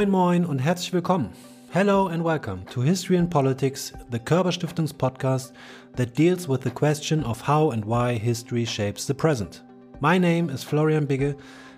[0.00, 1.28] Moin Moin und herzlich willkommen.
[1.74, 5.52] Hello and welcome to History and Politics, the Körber Stiftungs podcast
[5.94, 9.60] that deals with the question of how and why history shapes the present.
[10.00, 11.36] My name is Florian Bigge,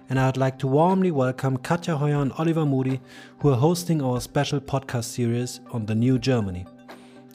[0.09, 3.01] and I'd like to warmly welcome Katja Hoyer and Oliver Moody,
[3.41, 6.65] who are hosting our special podcast series on the new Germany.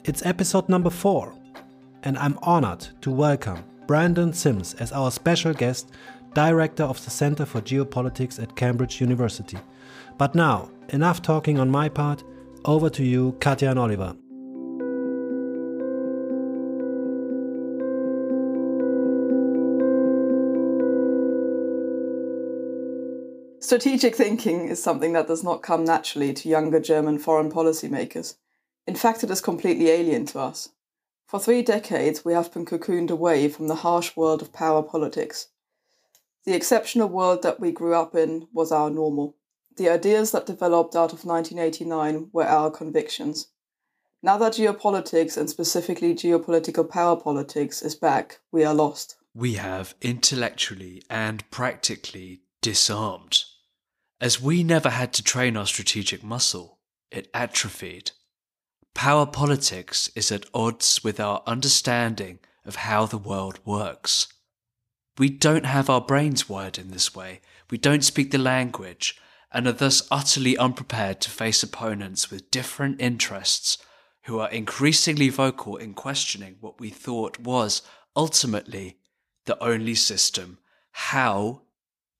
[0.04, 1.34] It's episode number four,
[2.02, 5.90] and I'm honored to welcome Brendan Simms as our special guest,
[6.32, 9.58] director of the Center for Geopolitics at Cambridge University.
[10.18, 12.24] But now, enough talking on my part,
[12.64, 14.16] over to you, Katja and Oliver.
[23.60, 28.36] Strategic thinking is something that does not come naturally to younger German foreign policy makers.
[28.88, 30.70] In fact, it is completely alien to us.
[31.26, 35.48] For three decades, we have been cocooned away from the harsh world of power politics.
[36.44, 39.36] The exceptional world that we grew up in was our normal.
[39.78, 43.46] The ideas that developed out of 1989 were our convictions.
[44.24, 49.14] Now that geopolitics, and specifically geopolitical power politics, is back, we are lost.
[49.34, 53.44] We have intellectually and practically disarmed.
[54.20, 56.80] As we never had to train our strategic muscle,
[57.12, 58.10] it atrophied.
[58.96, 64.26] Power politics is at odds with our understanding of how the world works.
[65.18, 69.20] We don't have our brains wired in this way, we don't speak the language,
[69.52, 73.78] and are thus utterly unprepared to face opponents with different interests
[74.24, 77.82] who are increasingly vocal in questioning what we thought was
[78.14, 78.98] ultimately
[79.46, 80.58] the only system.
[80.90, 81.62] How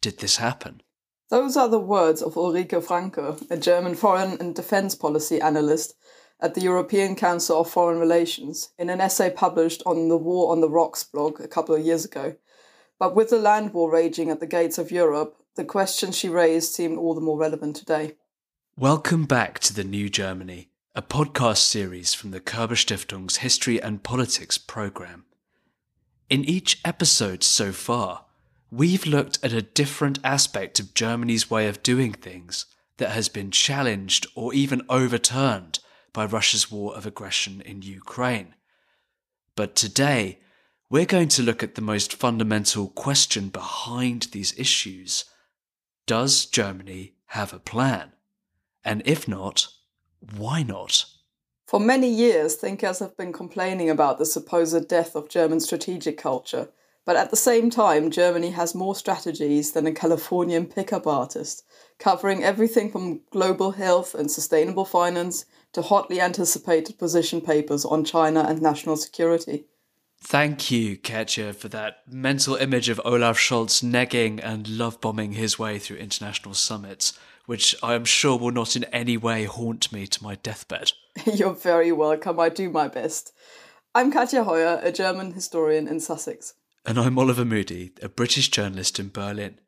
[0.00, 0.82] did this happen?
[1.28, 5.94] Those are the words of Ulrike Franke, a German foreign and defense policy analyst
[6.40, 10.62] at the European Council of Foreign Relations, in an essay published on the War on
[10.62, 12.36] the Rocks blog a couple of years ago.
[12.98, 16.73] But with the land war raging at the gates of Europe, the questions she raised
[16.73, 18.14] seem all the more relevant today.
[18.77, 24.02] Welcome back to The New Germany, a podcast series from the Körber Stiftung's History and
[24.02, 25.24] Politics program.
[26.30, 28.27] In each episode so far,
[28.70, 32.67] we've looked at a different aspect of Germany's way of doing things
[32.98, 35.80] that has been challenged or even overturned
[36.12, 38.55] by Russia's war of aggression in Ukraine.
[39.56, 40.39] But today,
[40.90, 45.24] we're going to look at the most fundamental question behind these issues.
[46.08, 48.13] Does Germany have a plan?
[48.83, 49.69] And if not,
[50.39, 51.05] why not?
[51.67, 56.70] For many years, thinkers have been complaining about the supposed death of German strategic culture,
[57.05, 61.63] but at the same time, Germany has more strategies than a Californian pickup artist,
[61.98, 68.47] covering everything from global health and sustainable finance to hotly anticipated position papers on China
[68.48, 69.67] and national security.
[70.20, 75.58] Thank you, Katja, for that mental image of Olaf Scholz negging and love bombing his
[75.58, 80.06] way through international summits, which I am sure will not in any way haunt me
[80.08, 80.92] to my deathbed.
[81.24, 82.39] You're very welcome.
[82.40, 83.33] I do my best.
[83.95, 86.55] I'm Katja Hoyer, a German historian in Sussex.
[86.85, 89.61] And I'm Oliver Moody, a British journalist in Berlin.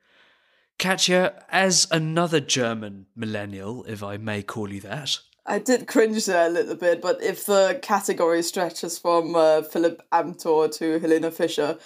[0.79, 6.47] Katja, as another German millennial, if I may call you that, I did cringe there
[6.47, 11.79] a little bit, but if the category stretches from uh, Philipp Amthor to Helene Fischer,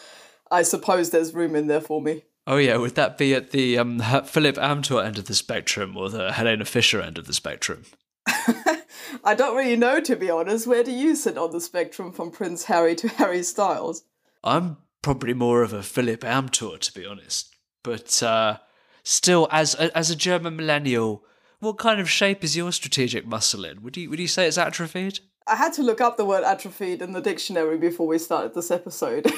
[0.50, 2.24] I suppose there's room in there for me.
[2.46, 6.10] Oh yeah, would that be at the um, Philipp Amthor end of the spectrum or
[6.10, 7.84] the Helene Fischer end of the spectrum?
[8.26, 10.66] I don't really know, to be honest.
[10.66, 14.02] Where do you sit on the spectrum from Prince Harry to Harry Styles?
[14.42, 17.54] I'm probably more of a Philipp Amthor, to be honest.
[17.82, 18.58] But uh,
[19.02, 21.24] still, as a, as a German millennial,
[21.64, 23.82] what kind of shape is your strategic muscle in?
[23.82, 25.20] Would you would you say it's atrophied?
[25.46, 28.70] I had to look up the word atrophied in the dictionary before we started this
[28.70, 29.26] episode.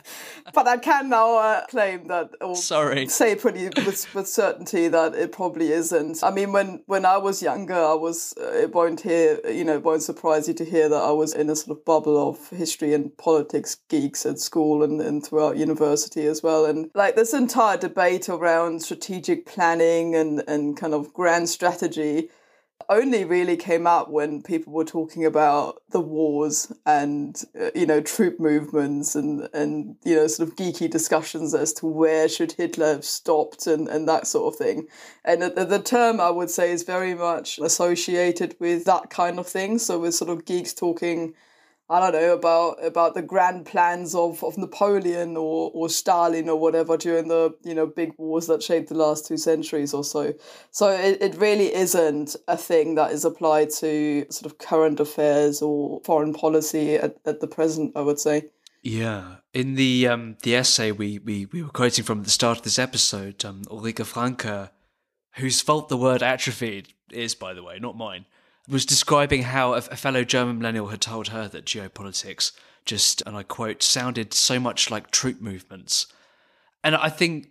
[0.54, 3.06] but I can now uh, claim that, or Sorry.
[3.08, 6.22] say pretty with, with certainty that it probably isn't.
[6.22, 8.34] I mean, when when I was younger, I was.
[8.40, 11.34] Uh, it won't hear, you know, it won't surprise you to hear that I was
[11.34, 15.56] in a sort of bubble of history and politics geeks at school and, and throughout
[15.56, 16.64] university as well.
[16.66, 22.28] And like this entire debate around strategic planning and and kind of grand strategy
[22.88, 28.00] only really came up when people were talking about the wars and uh, you know
[28.00, 32.86] troop movements and and you know sort of geeky discussions as to where should Hitler
[32.86, 34.86] have stopped and and that sort of thing.
[35.24, 39.46] And the, the term I would say is very much associated with that kind of
[39.46, 39.78] thing.
[39.78, 41.34] So with sort of geeks talking
[41.88, 46.58] I don't know about about the grand plans of, of Napoleon or, or Stalin or
[46.58, 50.32] whatever during the you know big wars that shaped the last two centuries or so.
[50.70, 55.60] So it, it really isn't a thing that is applied to sort of current affairs
[55.60, 58.50] or foreign policy at, at the present, I would say.
[58.82, 62.58] Yeah, in the um, the essay we, we, we were quoting from at the start
[62.58, 64.70] of this episode, um, Ulrike Franke
[65.36, 68.26] whose fault the word atrophied is, by the way, not mine,
[68.68, 72.52] was describing how a, a fellow German millennial had told her that geopolitics
[72.84, 76.06] just, and I quote, sounded so much like troop movements.
[76.82, 77.48] And I think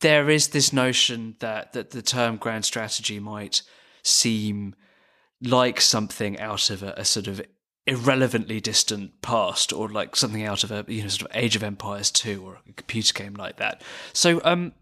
[0.00, 3.62] there is this notion that, that the term grand strategy might
[4.02, 4.74] seem
[5.42, 7.40] like something out of a, a sort of
[7.86, 11.62] irrelevantly distant past or like something out of a you know sort of age of
[11.62, 13.82] empires 2 or a computer game like that
[14.12, 14.72] so um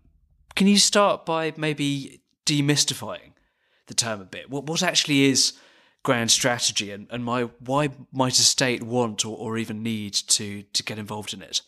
[0.56, 3.32] can you start by maybe demystifying
[3.88, 5.54] the term a bit what what actually is
[6.04, 10.62] grand strategy and, and my why might a state want or, or even need to
[10.62, 11.60] to get involved in it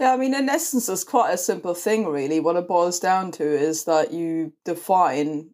[0.00, 2.40] yeah, I mean, in essence, it's quite a simple thing, really.
[2.40, 5.50] What it boils down to is that you define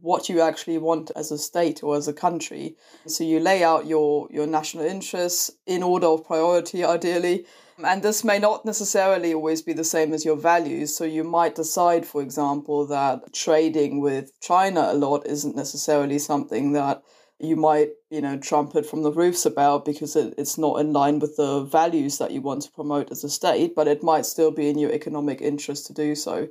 [0.00, 2.76] what you actually want as a state or as a country.
[3.06, 7.46] So you lay out your, your national interests in order of priority, ideally.
[7.82, 10.94] And this may not necessarily always be the same as your values.
[10.96, 16.72] So you might decide, for example, that trading with China a lot isn't necessarily something
[16.72, 17.02] that
[17.40, 21.18] you might, you know, trumpet from the roofs about because it, it's not in line
[21.18, 24.52] with the values that you want to promote as a state, but it might still
[24.52, 26.48] be in your economic interest to do so.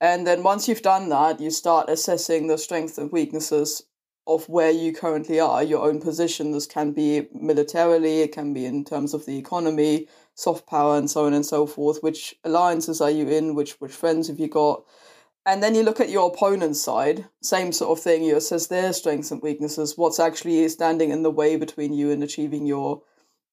[0.00, 3.82] And then once you've done that, you start assessing the strengths and weaknesses
[4.26, 6.52] of where you currently are, your own position.
[6.52, 11.10] This can be militarily, it can be in terms of the economy, soft power, and
[11.10, 12.02] so on and so forth.
[12.02, 13.54] Which alliances are you in?
[13.54, 14.84] Which which friends have you got?
[15.44, 18.22] And then you look at your opponent's side, same sort of thing.
[18.22, 22.22] You assess their strengths and weaknesses, what's actually standing in the way between you and
[22.22, 23.02] achieving your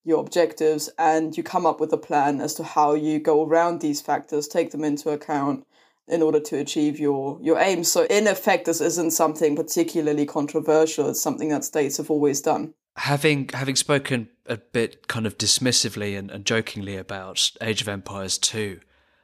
[0.04, 3.82] your objectives, and you come up with a plan as to how you go around
[3.82, 5.66] these factors, take them into account,
[6.08, 7.92] in order to achieve your your aims.
[7.92, 11.10] So in effect, this isn't something particularly controversial.
[11.10, 12.74] It's something that states have always done.
[12.96, 18.38] Having having spoken a bit kind of dismissively and, and jokingly about Age of Empires
[18.38, 18.80] 2,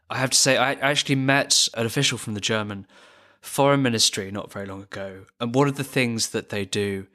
[0.10, 2.86] I have to say I actually met an official from the German
[3.42, 7.08] foreign ministry not very long ago, and one of the things that they do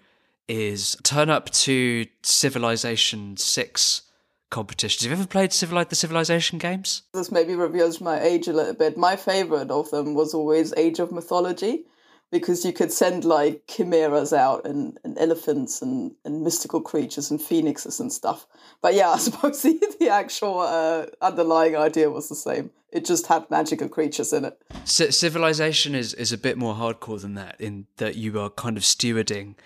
[0.49, 4.03] is turn up to Civilization 6
[4.51, 5.03] competitions.
[5.03, 7.03] Have you ever played Civilized the Civilization games?
[7.15, 8.97] This maybe reveals my age a little bit.
[8.97, 11.85] My favorite of them was always Age of Mythology
[12.31, 17.41] because you could send like chimeras out and, and elephants and, and mystical creatures and
[17.41, 18.47] phoenixes and stuff.
[18.83, 22.71] But yeah, I suppose the, the actual uh, underlying idea was the same.
[22.91, 24.63] It just had magical creatures in it.
[24.85, 28.79] C- civilization is, is a bit more hardcore than that in that you are kind
[28.79, 29.57] of stewarding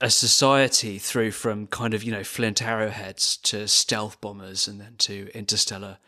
[0.00, 4.94] a society through from kind of you know flint arrowheads to stealth bombers and then
[4.98, 5.98] to interstellar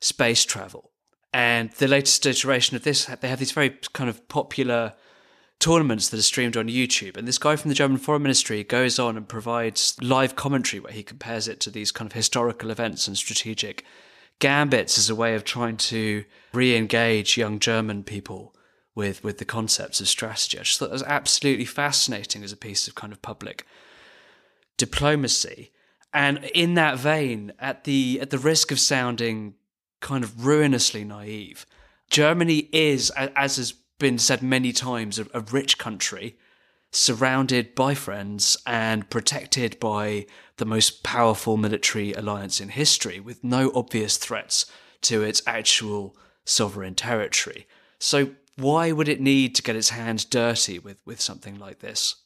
[0.00, 0.90] space travel
[1.32, 4.94] and the latest iteration of this they have these very kind of popular
[5.58, 7.16] tournaments that are streamed on YouTube.
[7.16, 10.92] And this guy from the German Foreign Ministry goes on and provides live commentary where
[10.92, 13.84] he compares it to these kind of historical events and strategic
[14.40, 18.53] gambits as a way of trying to re engage young German people
[18.94, 20.58] with with the concepts of strategy.
[20.58, 23.66] I just thought that was absolutely fascinating as a piece of kind of public
[24.76, 25.72] diplomacy.
[26.12, 29.54] And in that vein, at the at the risk of sounding
[30.00, 31.66] kind of ruinously naive,
[32.10, 36.36] Germany is, as has been said many times, a, a rich country
[36.92, 40.26] surrounded by friends and protected by
[40.58, 44.66] the most powerful military alliance in history, with no obvious threats
[45.00, 47.66] to its actual sovereign territory.
[47.98, 52.16] So why would it need to get its hands dirty with, with something like this?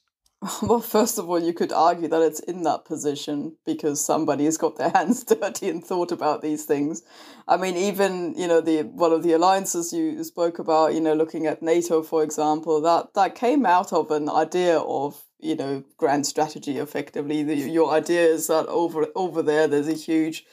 [0.63, 4.57] Well, first of all, you could argue that it's in that position because somebody has
[4.57, 7.03] got their hands dirty and thought about these things.
[7.49, 11.15] I mean, even you know the one of the alliances you spoke about, you know,
[11.15, 15.83] looking at NATO, for example, that that came out of an idea of you know
[15.97, 16.79] grand strategy.
[16.79, 20.45] Effectively, the, your idea is that over over there, there's a huge,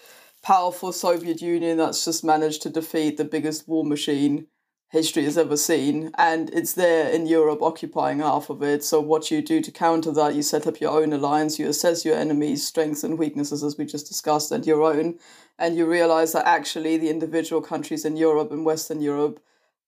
[0.42, 4.48] powerful Soviet Union that's just managed to defeat the biggest war machine
[4.90, 8.84] history has ever seen, and it's there in Europe occupying half of it.
[8.84, 12.06] So, what you do to counter that, you set up your own alliance, you assess
[12.06, 15.20] your enemies' strengths and weaknesses, as we just discussed, and your own,
[15.60, 19.40] and you realize that actually the individual countries in Europe and Western Europe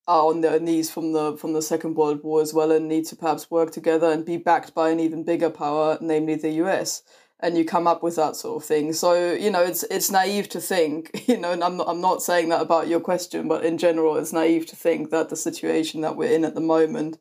[0.08, 3.06] are on their knees from the from the Second World War as well, and need
[3.06, 7.04] to perhaps work together and be backed by an even bigger power, namely the US
[7.39, 8.94] and you come up with that sort of thing.
[8.94, 12.24] So you know, it's it's naive to think, you know, and I'm not, I'm not
[12.24, 16.01] saying that about your question, but in general, it's naive to think that the situation
[16.01, 17.20] that we're in at the moment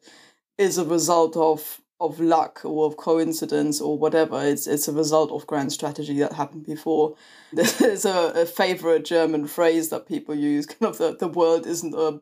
[0.58, 4.42] is a result of of luck or of coincidence or whatever.
[4.42, 7.16] It's it's a result of grand strategy that happened before.
[7.52, 11.94] There's a, a favorite German phrase that people use, kind of the, the world isn't
[11.94, 12.20] a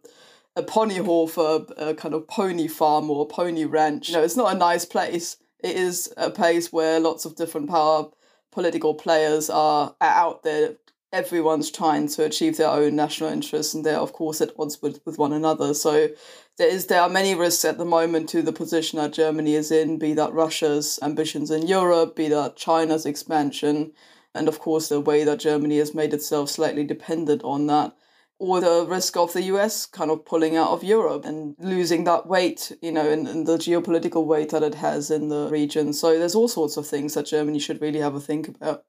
[0.56, 4.08] a ponyhof, a, a kind of pony farm or a pony ranch.
[4.08, 7.70] You know, it's not a nice place it is a place where lots of different
[7.70, 8.10] power
[8.52, 10.76] political players are out there.
[11.12, 15.00] Everyone's trying to achieve their own national interests and they're of course at odds with,
[15.06, 15.72] with one another.
[15.72, 16.10] So
[16.58, 19.72] there is there are many risks at the moment to the position that germany is
[19.72, 23.92] in be that russia's ambitions in europe be that china's expansion
[24.34, 27.96] and of course the way that germany has made itself slightly dependent on that
[28.44, 32.26] or the risk of the US kind of pulling out of Europe and losing that
[32.26, 35.92] weight, you know, and, and, the geopolitical weight that it has in the region.
[35.92, 38.84] So there's all sorts of things that Germany should really have a think about.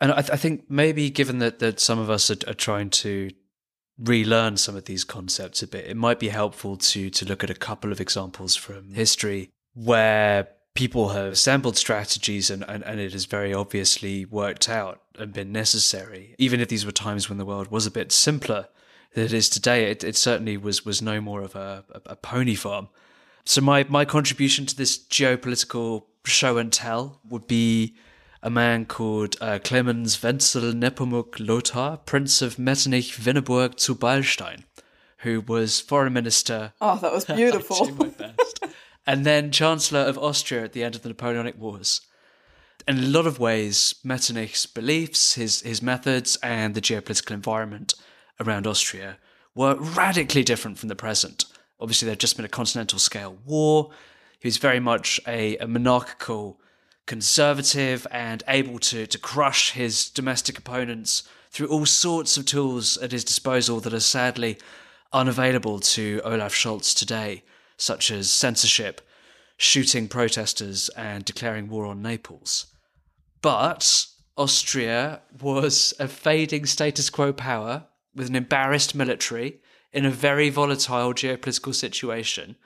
[0.00, 2.90] And I, th- I think maybe given that, that some of us are, are trying
[2.90, 3.30] to
[3.98, 7.50] relearn some of these concepts a bit, it might be helpful to to look at
[7.50, 13.12] a couple of examples from history where people have assembled strategies and, and, and it
[13.12, 16.36] has very obviously worked out and been necessary.
[16.38, 18.68] Even if these were times when the world was a bit simpler
[19.14, 22.16] than it is today, it, it certainly was was no more of a, a, a
[22.16, 22.88] pony farm.
[23.44, 27.96] So my, my contribution to this geopolitical show and tell would be
[28.42, 34.64] a man called uh, Clemens Wenzel Nepomuk Lothar, Prince of Metternich Winneburg zu Beilstein,
[35.18, 36.74] who was foreign minister.
[36.80, 37.88] Oh, that was beautiful.
[39.06, 42.02] and then Chancellor of Austria at the end of the Napoleonic Wars.
[42.86, 47.94] In a lot of ways, Metternich's beliefs, his, his methods, and the geopolitical environment
[48.40, 49.18] around Austria
[49.54, 51.44] were radically different from the present.
[51.80, 53.90] Obviously, there had just been a continental scale war.
[54.38, 56.60] He was very much a, a monarchical
[57.06, 63.12] conservative and able to, to crush his domestic opponents through all sorts of tools at
[63.12, 64.58] his disposal that are sadly
[65.12, 67.42] unavailable to Olaf Scholz today,
[67.76, 69.00] such as censorship,
[69.56, 72.66] shooting protesters, and declaring war on Naples.
[73.40, 77.87] But Austria was a fading status quo power
[78.18, 79.60] with an embarrassed military
[79.92, 82.56] in a very volatile geopolitical situation.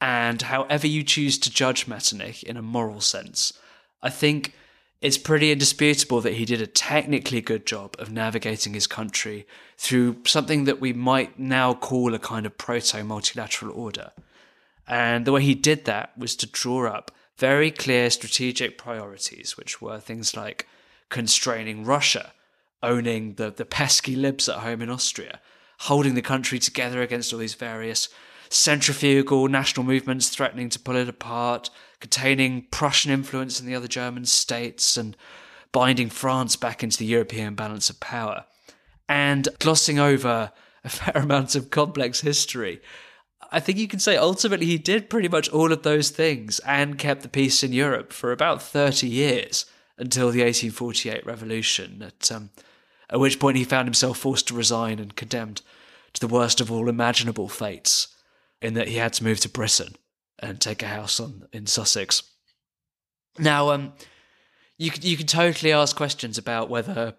[0.00, 3.54] And however you choose to judge Metternich in a moral sense,
[4.02, 4.52] I think
[5.00, 9.46] it's pretty indisputable that he did a technically good job of navigating his country
[9.78, 14.10] through something that we might now call a kind of proto multilateral order.
[14.86, 19.82] And the way he did that was to draw up very clear strategic priorities, which
[19.82, 20.66] were things like
[21.10, 22.32] constraining Russia,
[22.82, 25.40] owning the, the pesky libs at home in Austria,
[25.80, 28.08] holding the country together against all these various
[28.48, 34.24] centrifugal national movements threatening to pull it apart, containing Prussian influence in the other German
[34.24, 35.16] states, and
[35.72, 38.44] binding France back into the European balance of power,
[39.08, 40.52] and glossing over
[40.84, 42.80] a fair amount of complex history.
[43.52, 46.98] I think you can say ultimately he did pretty much all of those things and
[46.98, 49.66] kept the peace in Europe for about 30 years
[49.98, 52.50] until the 1848 revolution, at, um,
[53.08, 55.62] at which point he found himself forced to resign and condemned
[56.12, 58.08] to the worst of all imaginable fates,
[58.60, 59.94] in that he had to move to Britain
[60.38, 62.22] and take a house on in Sussex.
[63.38, 63.92] Now, um,
[64.78, 67.14] you you can totally ask questions about whether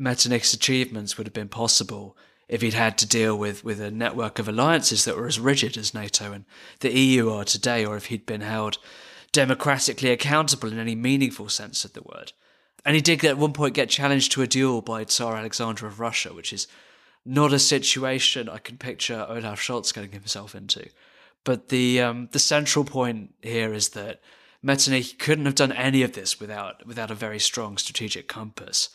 [0.00, 2.16] Metternich's achievements would have been possible
[2.48, 5.76] if he'd had to deal with, with a network of alliances that were as rigid
[5.76, 6.44] as NATO and
[6.80, 8.78] the EU are today, or if he'd been held
[9.32, 12.32] democratically accountable in any meaningful sense of the word.
[12.84, 16.00] And he did at one point get challenged to a duel by Tsar Alexander of
[16.00, 16.66] Russia, which is
[17.24, 20.88] not a situation I can picture Olaf Scholz getting himself into.
[21.44, 24.20] But the um, the central point here is that
[24.62, 28.90] Metternich couldn't have done any of this without without a very strong strategic compass.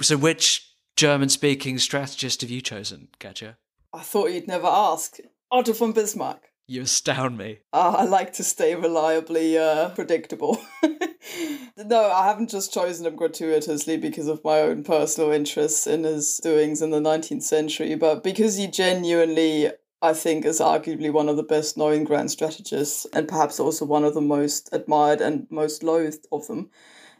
[0.00, 3.56] So, which German-speaking strategist have you chosen, Katja?
[3.92, 5.18] I thought you'd never ask.
[5.50, 6.51] Otto von Bismarck.
[6.66, 7.60] You astound me.
[7.72, 10.58] Uh, I like to stay reliably uh, predictable.
[11.76, 16.38] no, I haven't just chosen him gratuitously because of my own personal interests in his
[16.38, 19.70] doings in the 19th century, but because he genuinely
[20.02, 24.04] I think is arguably one of the best known grand strategists and perhaps also one
[24.04, 26.70] of the most admired and most loathed of them.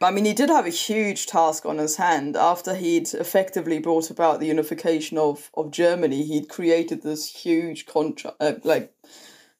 [0.01, 2.35] I mean, he did have a huge task on his hand.
[2.35, 8.35] After he'd effectively brought about the unification of, of Germany, he'd created this huge contra-
[8.41, 8.93] uh, like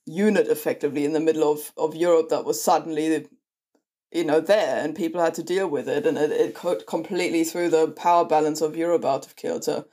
[0.06, 3.28] unit effectively in the middle of, of Europe that was suddenly,
[4.12, 6.06] you know, there and people had to deal with it.
[6.06, 9.86] And it, it completely threw the power balance of Europe out of kilter.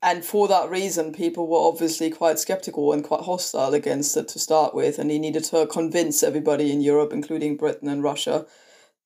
[0.00, 4.38] And for that reason, people were obviously quite skeptical and quite hostile against it to
[4.38, 4.98] start with.
[4.98, 8.46] And he needed to convince everybody in Europe, including Britain and Russia,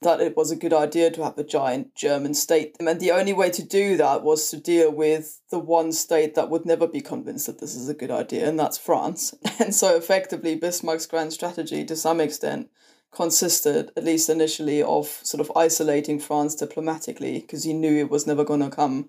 [0.03, 2.77] that it was a good idea to have a giant German state.
[2.79, 6.51] And the only way to do that was to deal with the one state that
[6.51, 9.35] would never be convinced that this is a good idea, and that's France.
[9.59, 12.69] And so, effectively, Bismarck's grand strategy, to some extent,
[13.13, 18.27] consisted, at least initially, of sort of isolating France diplomatically, because he knew it was
[18.27, 19.09] never going to come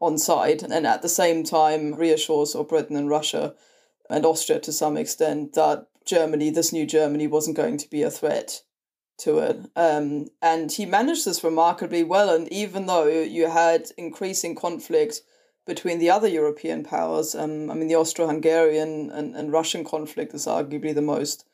[0.00, 3.54] on side, and at the same time reassures or Britain and Russia
[4.10, 8.10] and Austria to some extent that Germany, this new Germany, wasn't going to be a
[8.10, 8.62] threat
[9.18, 9.58] to it.
[9.76, 12.34] Um, and he managed this remarkably well.
[12.34, 15.22] And even though you had increasing conflict
[15.66, 17.34] between the other European powers.
[17.34, 21.44] Um, I mean, the Austro Hungarian and, and Russian conflict is arguably the most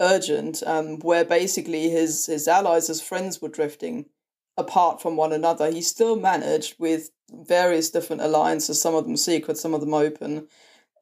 [0.00, 4.06] urgent, um, where basically his, his allies, his friends were drifting
[4.56, 5.70] apart from one another.
[5.70, 10.48] He still managed with various different alliances, some of them secret, some of them open,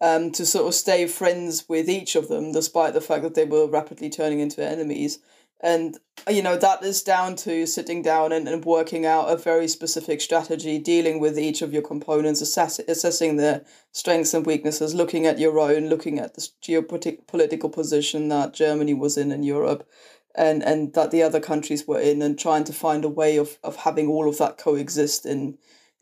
[0.00, 3.44] um, to sort of stay friends with each of them, despite the fact that they
[3.44, 5.20] were rapidly turning into enemies.
[5.60, 5.96] And,
[6.28, 10.20] you know, that is down to sitting down and, and working out a very specific
[10.20, 15.38] strategy, dealing with each of your components, assess, assessing their strengths and weaknesses, looking at
[15.38, 19.88] your own, looking at the geopolitical political position that Germany was in in Europe
[20.34, 23.58] and, and that the other countries were in, and trying to find a way of,
[23.64, 25.56] of having all of that coexist in,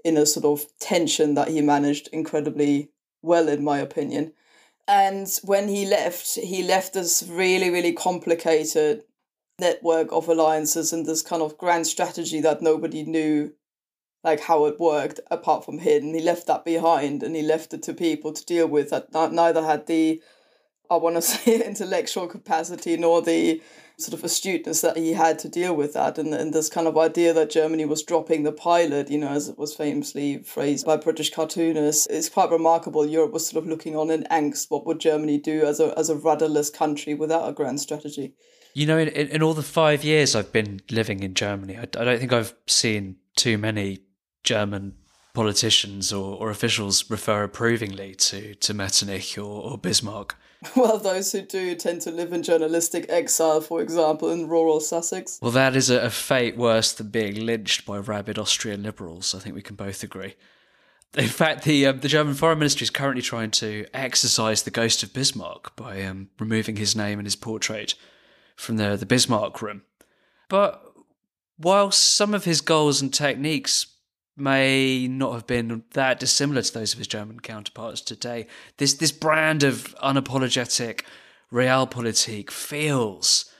[0.04, 2.90] in a sort of tension that he managed incredibly
[3.22, 4.32] well, in my opinion.
[4.88, 9.04] And when he left, he left this really, really complicated
[9.58, 13.52] network of alliances and this kind of grand strategy that nobody knew
[14.24, 16.04] like how it worked apart from him.
[16.04, 19.12] And he left that behind and he left it to people to deal with that
[19.12, 20.22] neither had the
[20.90, 23.62] i want to say intellectual capacity nor the
[23.96, 26.18] sort of astuteness that he had to deal with that.
[26.18, 29.48] And, and this kind of idea that germany was dropping the pilot you know as
[29.48, 33.06] it was famously phrased by british cartoonists is quite remarkable.
[33.06, 36.10] Europe was sort of looking on in angst what would germany do as a, as
[36.10, 38.34] a rudderless country without a grand strategy
[38.74, 42.04] you know, in, in all the five years I've been living in Germany, I, I
[42.04, 44.00] don't think I've seen too many
[44.42, 44.94] German
[45.32, 50.36] politicians or, or officials refer approvingly to, to Metternich or, or Bismarck.
[50.76, 55.38] Well, those who do tend to live in journalistic exile, for example, in rural Sussex.
[55.42, 59.34] Well, that is a, fate worse than being lynched by rabid Austrian liberals.
[59.34, 60.36] I think we can both agree.
[61.18, 65.02] In fact, the uh, the German Foreign Ministry is currently trying to exorcise the ghost
[65.02, 67.94] of Bismarck by um, removing his name and his portrait
[68.56, 69.82] from the, the Bismarck room.
[70.48, 70.82] But
[71.56, 73.86] while some of his goals and techniques
[74.36, 78.46] may not have been that dissimilar to those of his German counterparts today,
[78.78, 81.02] this, this brand of unapologetic
[81.52, 83.50] realpolitik feels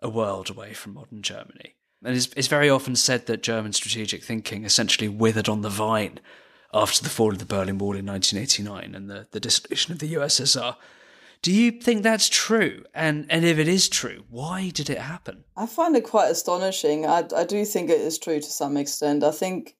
[0.00, 1.74] a world away from modern Germany.
[2.04, 6.18] And it's, it's very often said that German strategic thinking essentially withered on the vine
[6.74, 10.14] after the fall of the Berlin Wall in 1989 and the, the dissolution of the
[10.14, 10.76] USSR.
[11.42, 12.84] Do you think that's true?
[12.94, 15.44] And and if it is true, why did it happen?
[15.56, 17.04] I find it quite astonishing.
[17.04, 19.24] I, I do think it is true to some extent.
[19.24, 19.76] I think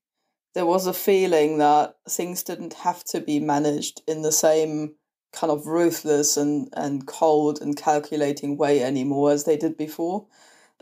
[0.55, 4.97] there was a feeling that things didn't have to be managed in the same
[5.33, 10.27] kind of ruthless and, and cold and calculating way anymore as they did before.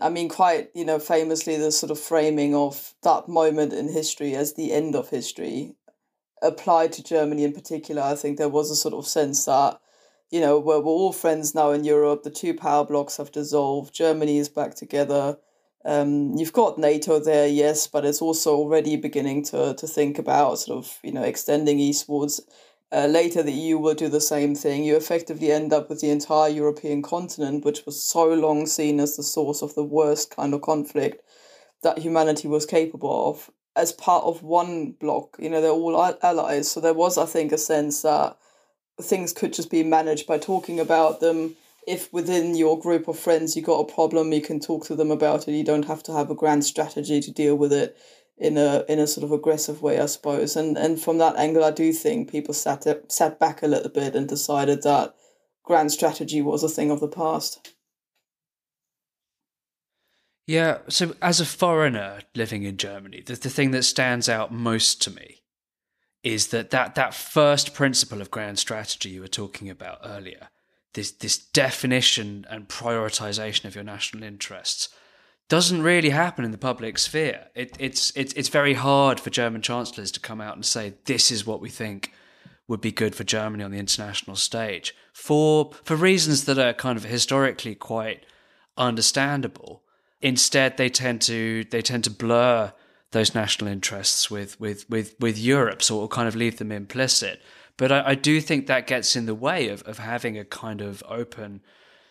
[0.01, 4.35] I mean, quite, you know, famously, the sort of framing of that moment in history
[4.35, 5.75] as the end of history
[6.43, 8.03] applied to Germany in particular.
[8.03, 9.79] I think there was a sort of sense that
[10.31, 12.23] you know, we're, we're all friends now in Europe.
[12.23, 13.95] The two power blocks have dissolved.
[13.95, 15.39] Germany is back together.
[15.85, 20.59] Um, you've got NATO there, yes, but it's also already beginning to, to think about
[20.59, 22.41] sort of, you know, extending eastwards.
[22.93, 24.85] Uh, later, the EU will do the same thing.
[24.85, 29.17] You effectively end up with the entire European continent, which was so long seen as
[29.17, 31.23] the source of the worst kind of conflict
[31.83, 35.37] that humanity was capable of, as part of one bloc.
[35.39, 36.71] You know, they're all allies.
[36.71, 38.37] So there was, I think, a sense that
[39.03, 41.57] things could just be managed by talking about them.
[41.87, 45.11] If within your group of friends you got a problem, you can talk to them
[45.11, 45.53] about it.
[45.53, 47.97] You don't have to have a grand strategy to deal with it
[48.37, 50.57] in a in a sort of aggressive way, I suppose.
[50.57, 54.15] And and from that angle, I do think people sat sat back a little bit
[54.15, 55.15] and decided that
[55.65, 57.75] grand strategy was a thing of the past.
[60.47, 65.01] Yeah, so as a foreigner living in Germany, the, the thing that stands out most
[65.03, 65.43] to me
[66.23, 70.49] is that, that that first principle of grand strategy you were talking about earlier,
[70.95, 74.89] this this definition and prioritization of your national interests,
[75.49, 77.49] doesn't really happen in the public sphere.
[77.55, 81.31] It, it's it's it's very hard for German chancellors to come out and say this
[81.31, 82.13] is what we think
[82.69, 86.97] would be good for Germany on the international stage for for reasons that are kind
[86.97, 88.25] of historically quite
[88.77, 89.83] understandable.
[90.21, 92.73] Instead, they tend to they tend to blur
[93.13, 97.41] those national interests with with with with Europe, so it'll kind of leave them implicit.
[97.77, 100.81] But I, I do think that gets in the way of of having a kind
[100.81, 101.63] of open,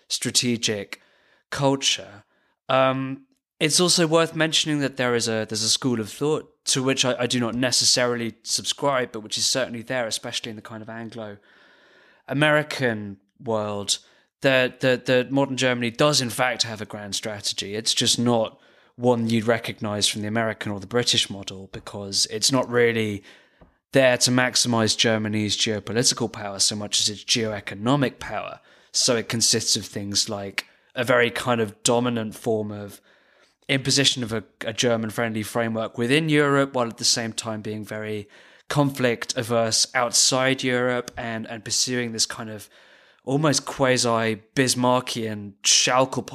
[0.07, 1.01] strategic
[1.49, 2.23] culture.
[2.67, 3.25] Um,
[3.59, 7.03] it's also worth mentioning that there is a there's a school of thought to which
[7.03, 10.81] I, I do not necessarily subscribe, but which is certainly there, especially in the kind
[10.81, 11.37] of Anglo
[12.27, 13.99] American world.
[14.41, 17.75] That that that modern Germany does in fact have a grand strategy.
[17.75, 18.59] It's just not
[18.99, 23.23] one you'd recognize from the American or the British model because it's not really
[23.93, 28.59] there to maximize Germany's geopolitical power so much as its geoeconomic power.
[28.91, 32.99] So it consists of things like a very kind of dominant form of
[33.69, 37.85] imposition of a, a German friendly framework within Europe, while at the same time being
[37.85, 38.27] very
[38.67, 42.67] conflict averse outside Europe and, and pursuing this kind of
[43.23, 46.25] almost quasi Bismarckian Schaukel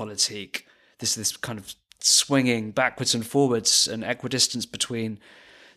[0.98, 5.18] this this kind of swinging backwards and forwards and equidistance between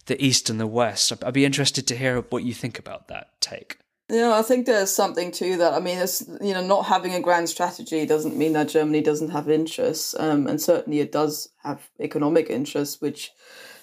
[0.07, 1.13] the East and the West.
[1.23, 3.77] I'd be interested to hear what you think about that take.
[4.09, 5.73] Yeah, I think there's something to that.
[5.73, 9.31] I mean, it's, you know, not having a grand strategy doesn't mean that Germany doesn't
[9.31, 13.31] have interests, um, and certainly it does have economic interests, which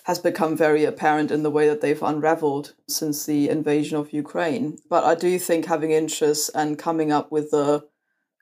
[0.05, 4.79] has become very apparent in the way that they've unraveled since the invasion of Ukraine.
[4.89, 7.85] But I do think having interests and coming up with a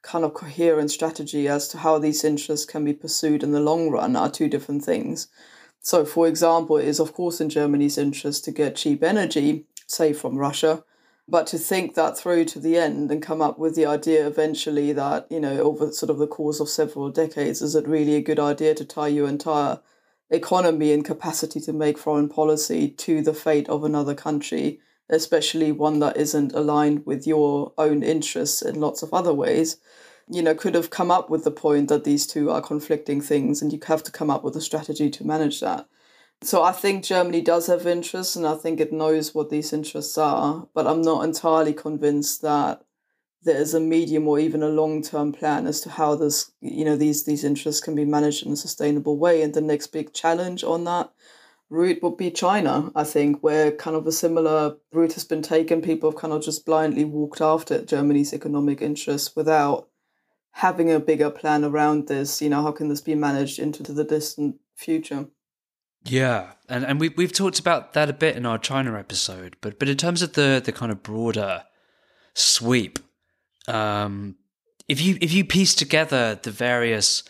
[0.02, 3.90] kind of coherent strategy as to how these interests can be pursued in the long
[3.90, 5.28] run are two different things.
[5.80, 10.12] So, for example, it is of course in Germany's interest to get cheap energy, say
[10.12, 10.84] from Russia
[11.28, 14.92] but to think that through to the end and come up with the idea eventually
[14.92, 18.22] that, you know, over sort of the course of several decades, is it really a
[18.22, 19.80] good idea to tie your entire
[20.30, 24.80] economy and capacity to make foreign policy to the fate of another country,
[25.12, 29.77] especially one that isn't aligned with your own interests in lots of other ways?
[30.29, 33.62] You know, could have come up with the point that these two are conflicting things
[33.62, 35.87] and you have to come up with a strategy to manage that.
[36.42, 40.18] So I think Germany does have interests, and I think it knows what these interests
[40.18, 40.66] are.
[40.75, 42.83] But I'm not entirely convinced that
[43.44, 46.85] there is a medium or even a long term plan as to how this, you
[46.85, 49.42] know, these these interests can be managed in a sustainable way.
[49.42, 51.12] And the next big challenge on that
[51.72, 55.80] route would be China, I think, where kind of a similar route has been taken.
[55.80, 59.88] People have kind of just blindly walked after Germany's economic interests without
[60.52, 62.42] having a bigger plan around this.
[62.42, 65.28] You know, how can this be managed into the distant future?
[66.04, 69.78] Yeah, and and we we've talked about that a bit in our China episode, but
[69.78, 71.64] but in terms of the the kind of broader
[72.35, 72.98] sweep,
[73.66, 74.37] um,
[74.88, 77.22] if you if you piece together the various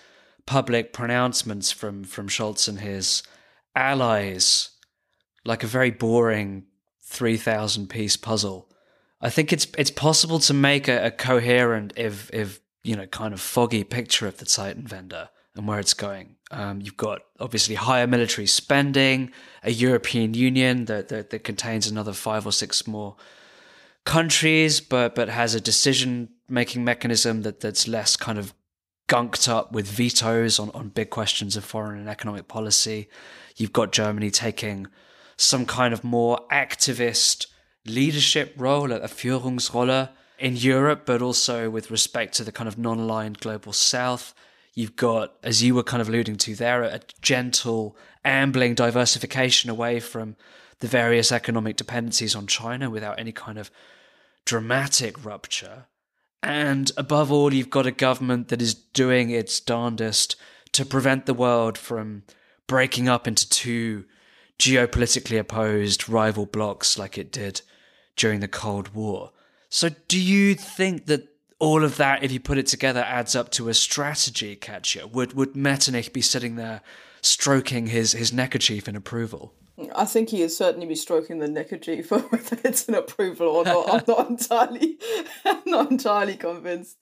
[0.46, 3.22] public pronouncements from from Scholz and his
[3.74, 4.70] allies,
[5.44, 6.64] like a very boring
[7.00, 8.68] three thousand piece puzzle,
[9.20, 13.32] I think it's it's possible to make a, a coherent, if if you know, kind
[13.32, 16.36] of foggy picture of the Zeitenwende and where it's going.
[16.50, 19.30] Um, you've got obviously higher military spending,
[19.62, 23.16] a European Union that, that, that contains another five or six more
[24.04, 28.52] countries, but but has a decision making mechanism that, that's less kind of
[29.08, 33.08] gunked up with vetoes on, on big questions of foreign and economic policy.
[33.56, 34.86] You've got Germany taking
[35.36, 37.46] some kind of more activist
[37.86, 42.98] leadership role, a Führungsrolle in Europe, but also with respect to the kind of non
[42.98, 44.34] aligned global south.
[44.74, 50.00] You've got, as you were kind of alluding to there, a gentle ambling diversification away
[50.00, 50.36] from
[50.80, 53.70] the various economic dependencies on China without any kind of
[54.44, 55.86] dramatic rupture.
[56.42, 60.34] And above all, you've got a government that is doing its darndest
[60.72, 62.24] to prevent the world from
[62.66, 64.04] breaking up into two
[64.58, 67.62] geopolitically opposed rival blocs like it did
[68.16, 69.32] during the Cold War.
[69.68, 71.28] So, do you think that
[71.62, 75.06] all of that, if you put it together, adds up to a strategy Katja.
[75.06, 76.80] Would would Metternich be sitting there
[77.20, 79.54] stroking his, his neckerchief in approval?
[79.94, 83.64] I think he is certainly be stroking the neckerchief, for whether it's an approval or
[83.64, 83.88] not.
[83.88, 84.98] I'm not entirely,
[85.66, 86.98] not entirely convinced.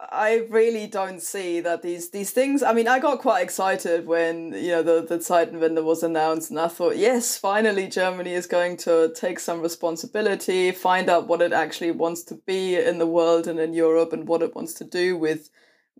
[0.00, 2.62] I really don't see that these these things.
[2.62, 6.58] I mean, I got quite excited when you know the the Zeitenwende was announced, and
[6.58, 11.52] I thought, yes, finally Germany is going to take some responsibility, find out what it
[11.52, 14.84] actually wants to be in the world and in Europe, and what it wants to
[14.84, 15.50] do with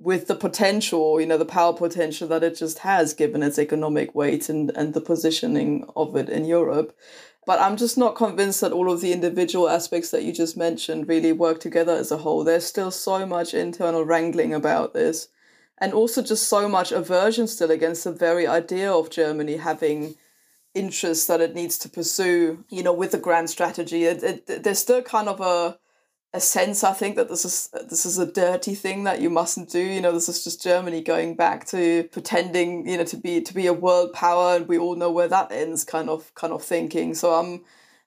[0.00, 4.14] with the potential, you know, the power potential that it just has given its economic
[4.14, 6.96] weight and, and the positioning of it in Europe.
[7.46, 11.08] But I'm just not convinced that all of the individual aspects that you just mentioned
[11.08, 12.44] really work together as a whole.
[12.44, 15.28] There's still so much internal wrangling about this.
[15.78, 20.16] And also just so much aversion still against the very idea of Germany having
[20.74, 24.04] interests that it needs to pursue, you know, with a grand strategy.
[24.04, 25.78] It, it, there's still kind of a
[26.34, 29.70] a sense I think that this is this is a dirty thing that you mustn't
[29.70, 29.80] do.
[29.80, 33.54] You know, this is just Germany going back to pretending, you know, to be to
[33.54, 36.62] be a world power and we all know where that ends kind of kind of
[36.62, 37.14] thinking.
[37.14, 37.64] So I'm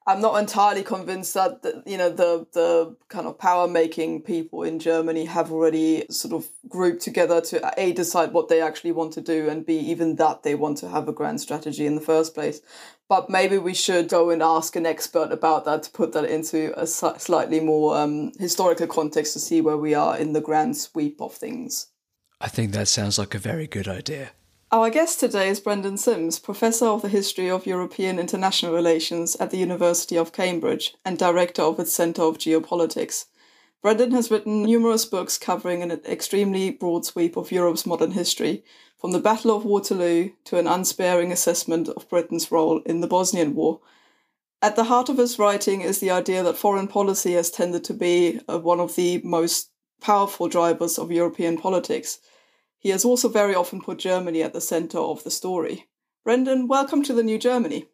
[0.08, 4.80] I'm not entirely convinced that, you know the the kind of power making people in
[4.80, 9.22] Germany have already sort of grouped together to a decide what they actually want to
[9.22, 12.34] do and b even that they want to have a grand strategy in the first
[12.34, 12.62] place.
[13.08, 16.74] But maybe we should go and ask an expert about that to put that into
[16.80, 21.22] a slightly more um, historical context to see where we are in the grand sweep
[21.22, 21.88] of things.
[22.40, 24.32] I think that sounds like a very good idea.
[24.74, 29.52] Our guest today is Brendan Simms, Professor of the History of European International Relations at
[29.52, 33.26] the University of Cambridge and Director of its Centre of Geopolitics.
[33.82, 38.64] Brendan has written numerous books covering an extremely broad sweep of Europe's modern history,
[38.98, 43.54] from the Battle of Waterloo to an unsparing assessment of Britain's role in the Bosnian
[43.54, 43.82] War.
[44.62, 47.94] At the heart of his writing is the idea that foreign policy has tended to
[47.94, 52.20] be uh, one of the most powerful drivers of European politics.
[52.82, 55.88] He has also very often put Germany at the center of the story.
[56.26, 57.86] Brendan, welcome to the New Germany.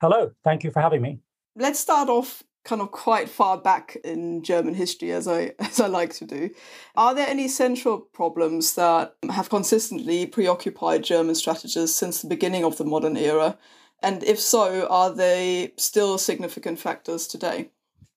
[0.00, 1.18] Hello, thank you for having me.
[1.56, 5.88] Let's start off kind of quite far back in German history, as I as I
[5.88, 6.50] like to do.
[6.94, 12.78] Are there any central problems that have consistently preoccupied German strategists since the beginning of
[12.78, 13.58] the modern era?
[14.04, 17.70] And if so, are they still significant factors today?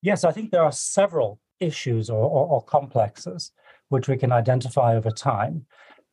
[0.03, 3.51] Yes, I think there are several issues or, or, or complexes
[3.91, 5.65] which we can identify over time.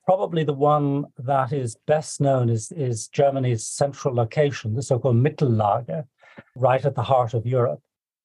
[0.09, 5.17] Probably the one that is best known is, is Germany's central location, the so called
[5.17, 6.07] Mittellage,
[6.57, 7.83] right at the heart of Europe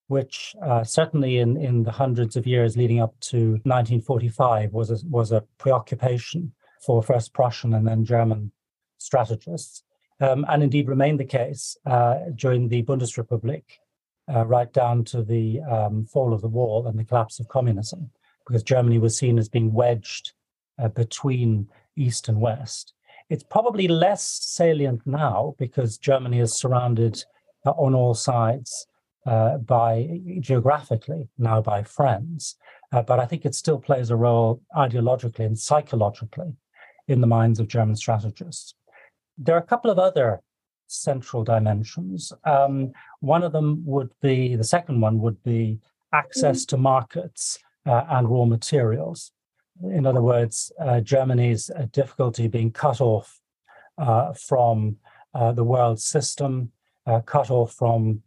[0.08, 4.98] which uh, certainly in, in the hundreds of years leading up to 1945 was a,
[5.08, 6.54] was a preoccupation
[6.86, 8.52] for first Prussian and then German
[8.98, 9.84] strategists,
[10.20, 13.64] um, and indeed remained the case uh, during the Bundesrepublik,
[14.34, 18.12] uh, right down to the um, fall of the wall and the collapse of communism,
[18.46, 20.34] because Germany was seen as being wedged
[20.80, 22.94] uh, between East and West.
[23.30, 27.24] It's probably less salient now because Germany is surrounded
[27.66, 28.88] uh, on all sides
[29.26, 32.56] uh, by geographically now by friends,
[32.92, 36.54] uh, but I think it still plays a role ideologically and psychologically
[37.08, 38.76] in the minds of German strategists.
[39.38, 40.42] There are a couple of other
[40.88, 42.34] central dimensions.
[42.44, 45.80] Um, one of them would be the second one would be
[46.14, 49.32] access to markets uh, and raw materials.
[49.82, 53.40] In other words, uh, Germany's uh, difficulty being cut off
[53.98, 54.98] uh, from
[55.56, 56.72] the world system,
[57.26, 58.22] cut off from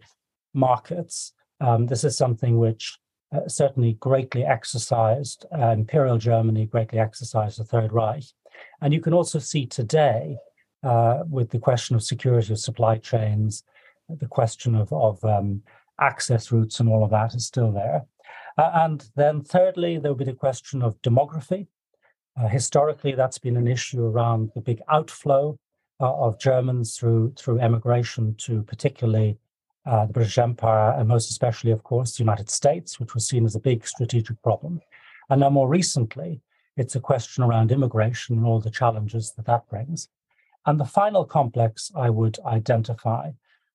[0.53, 1.33] markets.
[1.61, 2.99] Um, this is something which
[3.33, 8.25] uh, certainly greatly exercised uh, Imperial Germany, greatly exercised the Third Reich.
[8.81, 10.39] And you can also see today
[10.83, 13.65] uh, with the question of security of supply chains,
[14.09, 15.63] the question of, of um,
[16.01, 18.05] access routes and all of that is still there.
[18.59, 21.67] Uh, and then thirdly, there will be the question of demography.
[22.39, 25.59] Uh, historically, that's been an issue around the big outflow
[26.01, 29.39] uh, of Germans through through emigration to particularly
[29.87, 33.45] uh, the British Empire, and most especially, of course, the United States, which was seen
[33.45, 34.81] as a big strategic problem.
[35.31, 36.41] And now, more recently,
[36.77, 40.09] it's a question around immigration and all the challenges that that brings.
[40.67, 43.31] And the final complex I would identify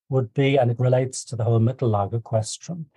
[0.10, 2.88] would be, and it relates to the whole Mittellage question,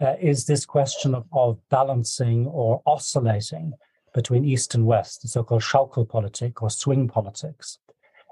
[0.00, 3.72] uh, is this question of, of balancing or oscillating
[4.14, 7.78] between East and West, the so called Schaukelpolitik or swing politics,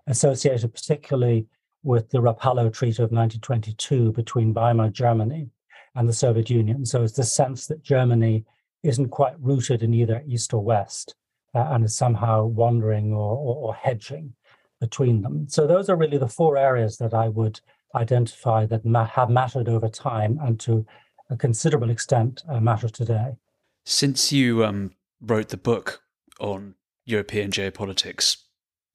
[0.06, 1.46] associated particularly
[1.82, 5.48] with the Rapallo Treaty of 1922 between Weimar Germany
[5.94, 6.86] and the Soviet Union.
[6.86, 8.44] So it's the sense that Germany
[8.82, 11.14] isn't quite rooted in either East or West
[11.54, 14.32] uh, and is somehow wandering or, or, or, hedging
[14.80, 15.46] between them.
[15.48, 17.60] So those are really the four areas that I would
[17.94, 20.86] identify that ma- have mattered over time and to
[21.32, 23.36] a considerable extent uh, matter today.
[23.84, 26.02] Since you um, wrote the book
[26.38, 28.36] on European geopolitics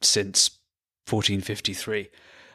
[0.01, 0.51] since
[1.09, 2.09] 1453,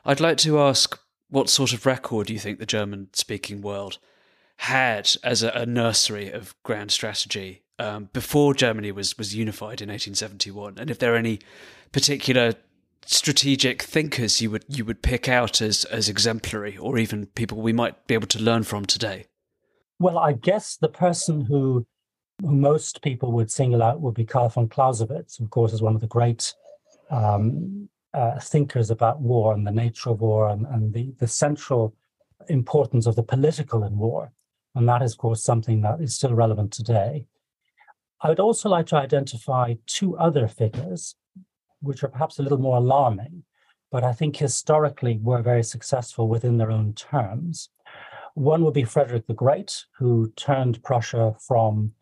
[0.05, 3.99] I'd like to ask what sort of record do you think the German speaking world
[4.59, 9.89] had as a, a nursery of grand strategy um, before Germany was, was unified in
[9.89, 10.79] 1871?
[10.79, 11.41] And if there are any
[11.91, 12.55] particular
[13.05, 17.73] strategic thinkers you would you would pick out as as exemplary or even people we
[17.73, 19.27] might be able to learn from today?
[20.03, 21.87] Well, I guess the person who
[22.41, 25.95] who most people would single out would be Karl von Clausewitz, of course, is one
[25.95, 26.53] of the great
[27.09, 31.95] um, uh, thinkers about war and the nature of war and, and the, the central
[32.49, 34.33] importance of the political in war.
[34.75, 37.27] And that is, of course, something that is still relevant today.
[38.23, 41.15] I would also like to identify two other figures,
[41.81, 43.45] which are perhaps a little more alarming,
[43.93, 47.69] but I think historically were very successful within their own terms.
[48.35, 51.93] One would be Frederick the Great, who turned Prussia from,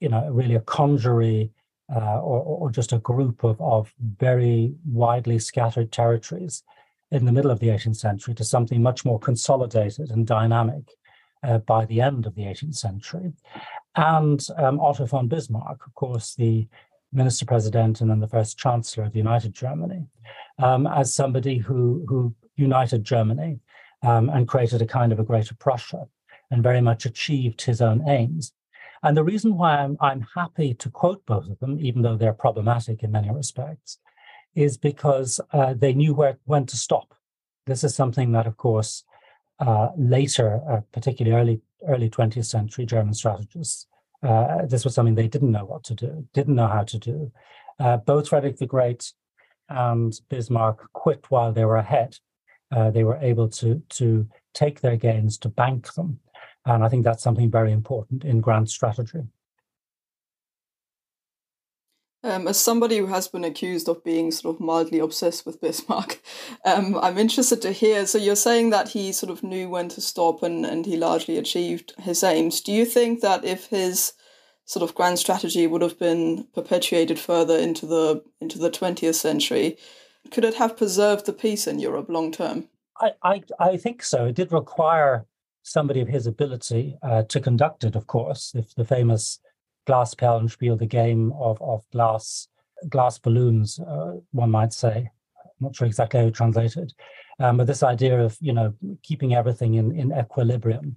[0.00, 1.50] you know, really a congeries
[1.94, 6.64] uh, or, or, just a group of, of very widely scattered territories
[7.12, 10.82] in the middle of the 18th century to something much more consolidated and dynamic
[11.44, 13.32] uh, by the end of the 18th century.
[13.94, 16.66] And um, Otto von Bismarck, of course, the
[17.12, 20.06] minister president and then the first chancellor of United Germany,
[20.58, 23.60] um, as somebody who, who united Germany
[24.02, 26.06] um, and created a kind of a greater Prussia
[26.50, 28.52] and very much achieved his own aims.
[29.02, 32.32] And the reason why I'm, I'm happy to quote both of them, even though they're
[32.32, 33.98] problematic in many respects,
[34.54, 37.14] is because uh, they knew where when to stop.
[37.66, 39.04] This is something that, of course,
[39.58, 43.86] uh, later, uh, particularly early early 20th century German strategists
[44.22, 47.30] Uh, this was something they didn't know what to do, didn't know how to do.
[47.78, 49.12] Uh, both Frederick the Great
[49.68, 52.18] and Bismarck quit while they were ahead.
[52.74, 56.18] Uh, they were able to to take their gains to bank them,
[56.64, 59.22] and I think that's something very important in grand strategy.
[62.26, 66.20] Um, as somebody who has been accused of being sort of mildly obsessed with Bismarck,
[66.64, 68.04] um, I'm interested to hear.
[68.04, 71.38] So you're saying that he sort of knew when to stop and, and he largely
[71.38, 72.60] achieved his aims.
[72.60, 74.14] Do you think that if his
[74.64, 79.78] sort of grand strategy would have been perpetuated further into the into the 20th century,
[80.30, 82.68] could it have preserved the peace in Europe long term?
[83.00, 84.26] I, I, I think so.
[84.26, 85.26] It did require
[85.62, 88.52] somebody of his ability uh, to conduct it, of course.
[88.54, 89.40] If the famous
[89.86, 92.48] glass Glasperlenspiel, the game of, of glass
[92.88, 95.10] glass balloons, uh, one might say.
[95.38, 96.92] I'm not sure exactly how it.
[97.38, 100.96] Um, but this idea of, you know, keeping everything in, in equilibrium,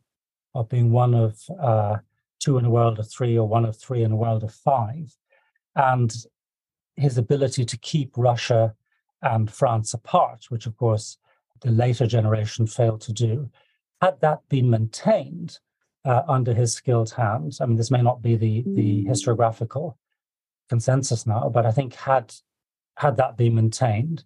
[0.55, 1.97] of being one of uh,
[2.39, 5.15] two in a world of three or one of three in a world of five.
[5.75, 6.13] And
[6.95, 8.75] his ability to keep Russia
[9.21, 11.17] and France apart, which of course
[11.61, 13.49] the later generation failed to do.
[14.01, 15.59] Had that been maintained,
[16.05, 17.61] uh, under his skilled hands.
[17.61, 19.07] I mean, this may not be the the mm.
[19.07, 19.95] historiographical
[20.69, 22.33] consensus now, but I think had
[22.97, 24.23] had that been maintained,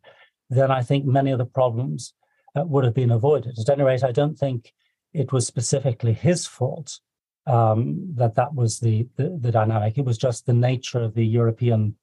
[0.50, 2.14] then I think many of the problems
[2.56, 3.58] uh, would have been avoided.
[3.60, 4.74] At any rate, I don't think
[5.14, 7.00] it was specifically his fault
[7.46, 10.00] um, that that was the, the, the dynamic.
[10.00, 11.96] It was just the nature of the European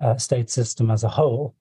[0.00, 1.54] uh, state system as a whole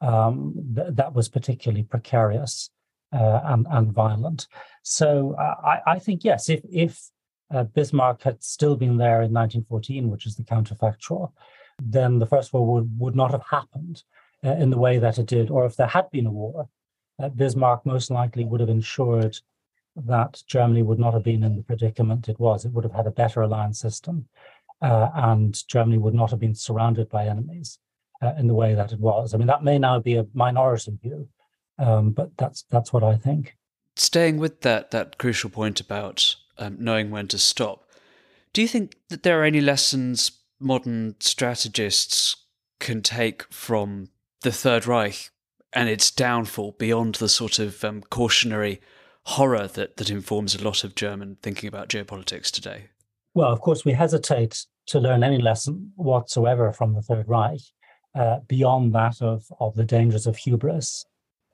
[0.00, 2.70] um, th- that was particularly precarious
[3.12, 4.48] uh, and, and violent.
[4.82, 7.00] So I, I, think, yes, if, if
[7.54, 11.32] uh, Bismarck had still been there in 1914, which is the counterfactual,
[11.82, 14.02] then the First World War would, would not have happened
[14.44, 15.50] uh, in the way that it did.
[15.50, 16.68] Or if there had been a war,
[17.22, 19.38] uh, Bismarck most likely would have ensured
[19.96, 22.64] that Germany would not have been in the predicament it was.
[22.64, 24.28] It would have had a better alliance system,
[24.82, 27.78] uh, and Germany would not have been surrounded by enemies
[28.38, 29.34] in the way that it was.
[29.34, 31.28] I mean, that may now be a minority view,
[31.78, 33.56] um, but that's that's what I think.
[33.96, 37.88] Staying with that that crucial point about um, knowing when to stop,
[38.52, 42.36] do you think that there are any lessons modern strategists
[42.80, 44.08] can take from
[44.42, 45.30] the Third Reich
[45.72, 48.80] and its downfall beyond the sort of um, cautionary
[49.24, 52.86] horror that, that informs a lot of German thinking about geopolitics today?
[53.34, 57.60] Well, of course, we hesitate to learn any lesson whatsoever from the Third Reich
[58.16, 61.04] uh, beyond that of, of the dangers of hubris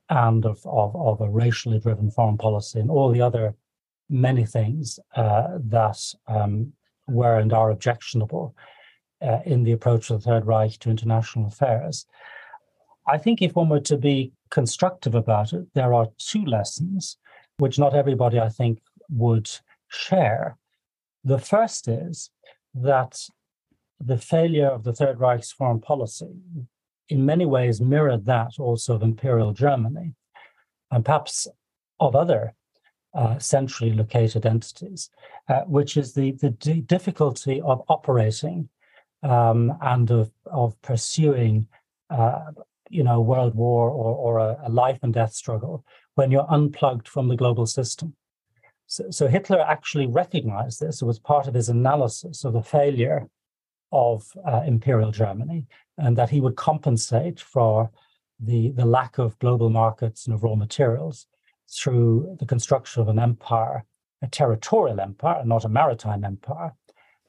[0.08, 3.54] and of, of, of a racially driven foreign policy and all the other
[4.08, 5.98] many things uh, that
[6.28, 6.72] um,
[7.08, 8.54] were and are objectionable
[9.22, 12.06] uh, in the approach of the Third Reich to international affairs.
[13.06, 17.16] I think if one were to be constructive about it, there are two lessons
[17.58, 19.50] which not everybody, I think, would
[19.88, 20.56] share.
[21.24, 22.30] The first is
[22.74, 23.18] that
[24.04, 26.34] the failure of the Third Reich's foreign policy
[27.08, 30.14] in many ways mirrored that also of Imperial Germany
[30.90, 31.46] and perhaps
[32.00, 32.54] of other
[33.14, 35.10] uh, centrally located entities,
[35.48, 38.68] uh, which is the, the d- difficulty of operating
[39.22, 41.66] um, and of, of pursuing,
[42.10, 42.50] uh,
[42.88, 45.84] you know, world war or, or a, a, life and death struggle
[46.14, 48.14] when you're unplugged from the global system.
[48.86, 51.02] So, so Hitler actually recognized this.
[51.02, 53.28] It was part of his analysis of the failure
[53.92, 55.66] of uh, Imperial Germany,
[55.98, 57.90] and that he would compensate for
[58.40, 61.26] the, the lack of global markets and of raw materials
[61.70, 63.84] through the construction of an empire,
[64.22, 66.72] a territorial empire, and not a maritime empire,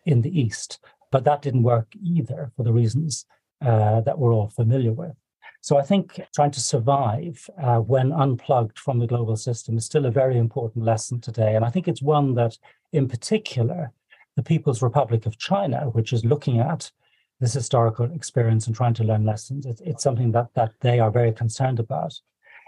[0.06, 0.80] in the East.
[1.12, 3.26] But that didn't work either for the reasons
[3.62, 5.14] uh, that we're all familiar with.
[5.62, 10.06] So I think trying to survive uh, when unplugged from the global system is still
[10.06, 11.56] a very important lesson today.
[11.56, 12.58] And I think it's one that,
[12.92, 13.94] in particular,
[14.36, 16.92] the People's Republic of China, which is looking at
[17.40, 19.66] this historical experience and trying to learn lessons.
[19.66, 22.14] It's, it's something that, that they are very concerned about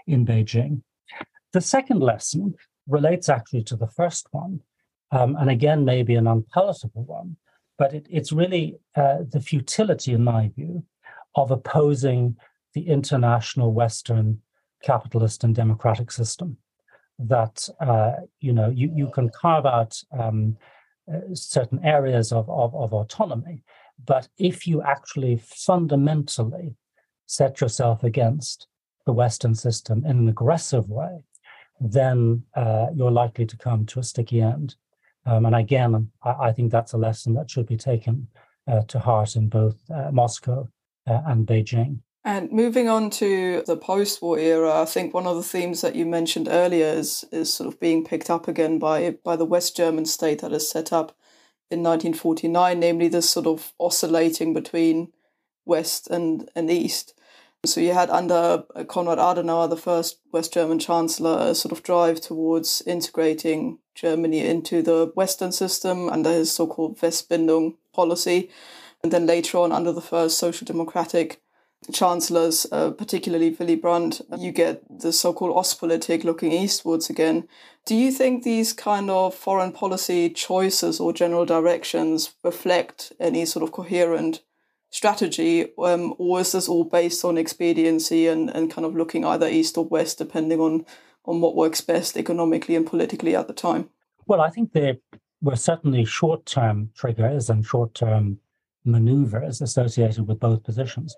[0.06, 0.82] in Beijing.
[1.52, 2.54] The second lesson
[2.86, 4.60] relates actually to the first one,
[5.10, 7.36] um, and again, maybe an unpalatable one,
[7.78, 10.84] but it, it's really uh, the futility, in my view,
[11.34, 12.36] of opposing
[12.74, 14.42] the international Western
[14.82, 16.58] capitalist and democratic system.
[17.18, 20.58] That uh, you know you, you can carve out um,
[21.12, 23.62] uh, certain areas of, of, of autonomy,
[24.04, 26.76] but if you actually fundamentally
[27.26, 28.66] set yourself against
[29.04, 31.24] the Western system in an aggressive way,
[31.80, 34.76] then uh, you're likely to come to a sticky end.
[35.24, 38.28] Um, and again, I, I, think that's a lesson that should be taken
[38.68, 40.68] uh, to heart in both uh, Moscow
[41.06, 41.98] uh, and Beijing.
[42.26, 46.04] And moving on to the post-war era, I think one of the themes that you
[46.04, 50.06] mentioned earlier is is sort of being picked up again by by the West German
[50.06, 51.16] state that is set up
[51.70, 55.12] in 1949, namely this sort of oscillating between
[55.64, 57.14] West and, and East.
[57.64, 61.84] So you had under uh, Konrad Adenauer, the first West German chancellor, a sort of
[61.84, 68.50] drive towards integrating Germany into the Western system under his so-called Westbindung policy.
[69.04, 71.40] And then later on, under the first social democratic
[71.92, 77.48] chancellors, uh, particularly Willy Brandt, you get the so-called Ostpolitik looking eastwards again.
[77.84, 83.62] Do you think these kind of foreign policy choices or general directions reflect any sort
[83.62, 84.42] of coherent
[84.90, 89.48] strategy, um, or is this all based on expediency and, and kind of looking either
[89.48, 90.84] east or west, depending on,
[91.24, 93.90] on what works best economically and politically at the time?
[94.26, 94.96] Well, I think there
[95.40, 98.40] were certainly short term triggers and short term
[98.84, 101.14] maneuvers associated with both positions.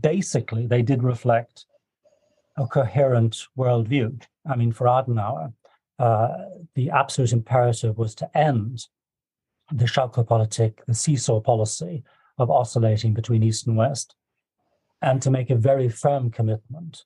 [0.00, 1.66] Basically, they did reflect
[2.56, 4.22] a coherent worldview.
[4.48, 5.52] I mean, for Adenauer,
[5.98, 6.28] uh,
[6.74, 8.86] the absolute imperative was to end
[9.72, 12.02] the Schaukelpolitik, the seesaw policy
[12.38, 14.14] of oscillating between East and West,
[15.02, 17.04] and to make a very firm commitment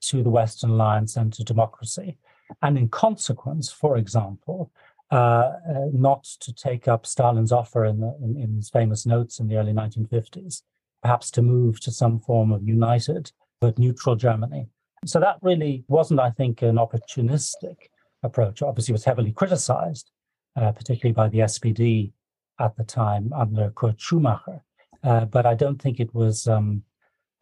[0.00, 2.16] to the Western alliance and to democracy.
[2.62, 4.70] And in consequence, for example,
[5.10, 9.38] uh, uh, not to take up Stalin's offer in, the, in, in his famous notes
[9.38, 10.62] in the early 1950s,
[11.04, 13.30] perhaps to move to some form of united
[13.60, 14.66] but neutral Germany.
[15.06, 17.76] So that really wasn't, I think, an opportunistic
[18.22, 18.62] approach.
[18.62, 20.10] Obviously, was heavily criticized,
[20.56, 22.12] uh, particularly by the SPD
[22.58, 24.62] at the time under Kurt Schumacher.
[25.02, 26.48] Uh, but I don't think it was.
[26.48, 26.82] Um,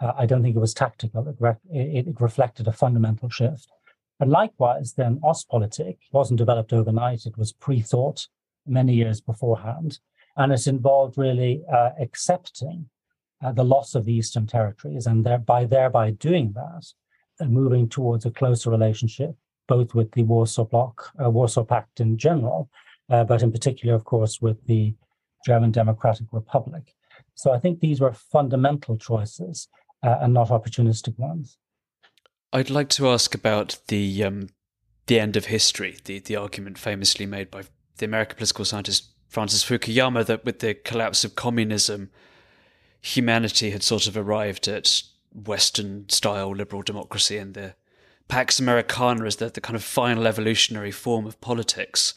[0.00, 1.28] uh, I don't think it was tactical.
[1.28, 3.68] It, re- it, it, reflected a fundamental shift.
[4.18, 7.26] And likewise, then Ostpolitik wasn't developed overnight.
[7.26, 8.26] It was pre-thought
[8.66, 10.00] many years beforehand,
[10.36, 12.88] and it involved really uh, accepting
[13.44, 16.86] uh, the loss of the Eastern territories, and thereby thereby doing that,
[17.46, 19.34] moving towards a closer relationship,
[19.68, 22.70] both with the Warsaw Bloc, uh, Warsaw Pact in general,
[23.10, 24.94] uh, but in particular, of course, with the
[25.44, 26.94] German Democratic Republic.
[27.34, 29.68] So I think these were fundamental choices
[30.02, 31.58] uh, and not opportunistic ones.
[32.52, 34.48] I'd like to ask about the um,
[35.06, 37.62] the end of history, the the argument famously made by
[37.96, 42.10] the American political scientist Francis Fukuyama that with the collapse of communism,
[43.02, 45.02] humanity had sort of arrived at
[45.34, 47.74] Western style liberal democracy and the
[48.28, 52.14] Pax Americana is the, the kind of final evolutionary form of politics.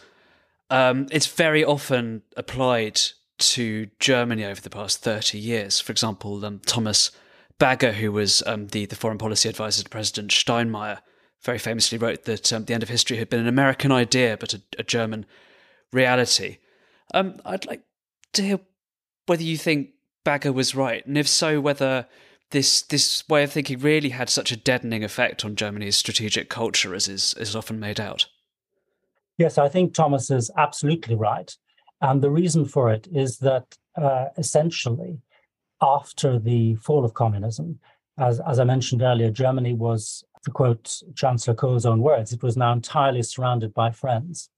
[0.70, 3.02] Um, it's very often applied
[3.38, 5.80] to Germany over the past 30 years.
[5.80, 7.12] For example, um, Thomas
[7.60, 11.00] Bagger, who was um, the, the foreign policy advisor to President Steinmeier,
[11.42, 14.54] very famously wrote that um, the end of history had been an American idea, but
[14.54, 15.26] a, a German
[15.92, 16.60] reality.
[17.14, 17.84] Um, I'd like
[18.34, 18.60] to hear
[19.26, 19.90] whether you think
[20.26, 22.07] Bagger was right, and if so, whether
[22.51, 26.93] this this way of thinking really had such a deadening effect on Germany's strategic culture
[26.93, 28.28] as is, is often made out.
[29.38, 31.55] Yes, I think Thomas is absolutely right.
[32.01, 35.21] And the reason for it is that uh, essentially,
[35.82, 37.80] after the fall of communism,
[38.17, 42.55] as, as I mentioned earlier, Germany was, to quote Chancellor Kohl's own words, it was
[42.57, 44.49] now entirely surrounded by friends.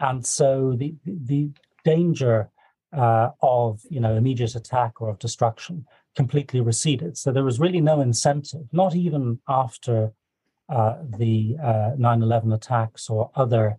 [0.00, 1.50] And so the, the
[1.84, 2.50] danger
[2.96, 5.86] uh, of you know immediate attack or of destruction
[6.16, 7.16] completely receded.
[7.16, 10.12] So there was really no incentive, not even after
[10.68, 13.78] uh, the uh, 9/11 attacks or other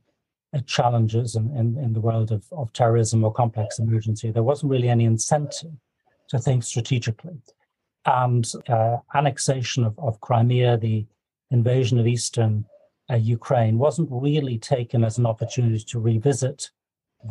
[0.53, 4.31] uh, challenges in, in, in, the world of, of terrorism or complex emergency.
[4.31, 5.73] There wasn't really any incentive
[6.29, 7.37] to think strategically.
[8.05, 11.05] And uh, annexation of, of Crimea, the
[11.51, 12.65] invasion of eastern
[13.11, 16.71] uh, Ukraine, wasn't really taken as an opportunity to revisit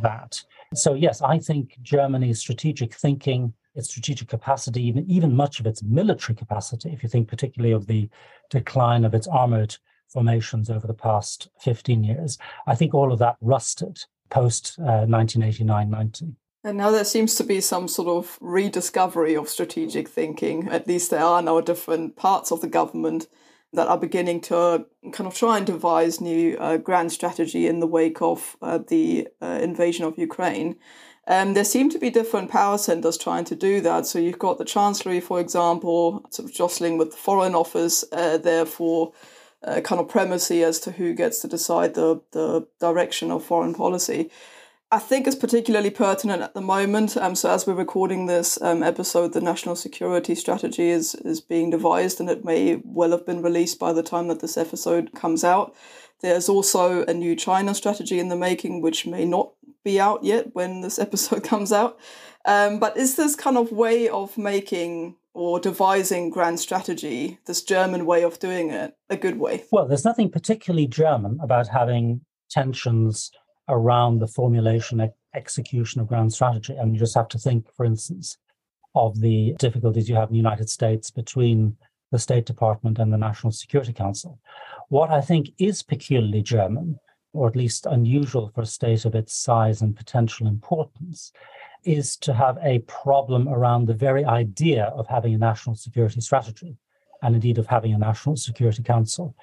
[0.03, 0.41] that.
[0.75, 5.83] So, yes, I think Germany's strategic thinking, its strategic capacity, even, even much of its
[5.83, 8.09] military capacity, if you think particularly of the
[8.51, 9.77] decline of its armored
[10.09, 12.39] formations over the past 15 years.
[12.67, 16.35] I think all of that rusted post uh, 1989 90.
[16.65, 20.69] And now there seems to be some sort of rediscovery of strategic thinking.
[20.69, 23.29] At least there are now different parts of the government
[23.73, 27.87] that are beginning to kind of try and devise new uh, grand strategy in the
[27.87, 30.77] wake of uh, the uh, invasion of Ukraine.
[31.27, 34.07] Um, there seem to be different power centers trying to do that.
[34.07, 38.39] So you've got the Chancellery, for example, sort of jostling with the Foreign Office, uh,
[38.39, 39.13] therefore
[39.63, 43.75] uh, kind of primacy as to who gets to decide the, the direction of foreign
[43.75, 44.31] policy.
[44.91, 47.15] I think it's particularly pertinent at the moment.
[47.19, 51.69] Um, so as we're recording this um, episode, the national security strategy is is being
[51.69, 55.45] devised, and it may well have been released by the time that this episode comes
[55.45, 55.75] out.
[56.21, 59.53] There's also a new China strategy in the making, which may not
[59.85, 61.99] be out yet when this episode comes out.
[62.47, 68.07] Um, but is this kind of way of making or devising grand strategy, this German
[68.07, 69.65] way of doing it, a good way?
[69.71, 73.31] Well, there's nothing particularly German about having tensions
[73.69, 76.75] around the formulation, execution of grand strategy.
[76.75, 78.39] And you just have to think, for instance,
[78.95, 81.77] of the difficulties you have in the United States between
[82.11, 84.39] the State Department and the National Security Council.
[84.89, 86.99] What I think is peculiarly German,
[87.33, 91.33] or at least unusual for a state of its size and potential importance,
[91.85, 96.77] is to have a problem around the very idea of having a national security strategy
[97.23, 99.35] and indeed of having a national security council.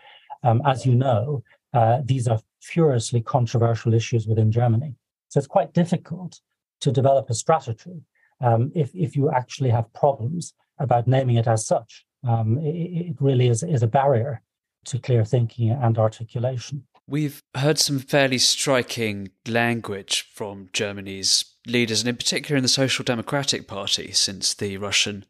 [0.43, 1.43] Um, as you know,
[1.75, 4.95] uh, these are furiously controversial issues within Germany.
[5.27, 6.39] So it's quite difficult
[6.79, 8.01] to develop a strategy
[8.41, 12.05] um, if, if you actually have problems about naming it as such.
[12.27, 14.41] Um, it, it, really is, is a barrier
[14.85, 16.87] to clear thinking and articulation.
[17.07, 23.03] We've heard some fairly striking language from Germany's leaders, and in particular in the Social
[23.03, 25.25] Democratic Party, since the Russian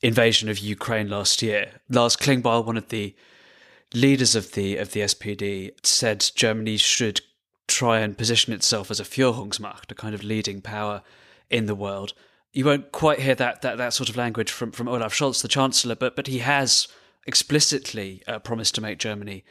[0.00, 1.80] invasion of Ukraine last year.
[1.88, 3.14] Lars Klingbeil, one of the
[3.92, 7.20] leaders of the of the SPD, said Germany should
[7.66, 11.02] try and position itself as a Führungsmacht, a kind of leading power
[11.50, 12.12] in the world.
[12.52, 15.48] You won't quite hear that that, that sort of language from, from Olaf Scholz, the
[15.48, 16.88] Chancellor, but but he has
[17.26, 19.44] explicitly uh, promised to make Germany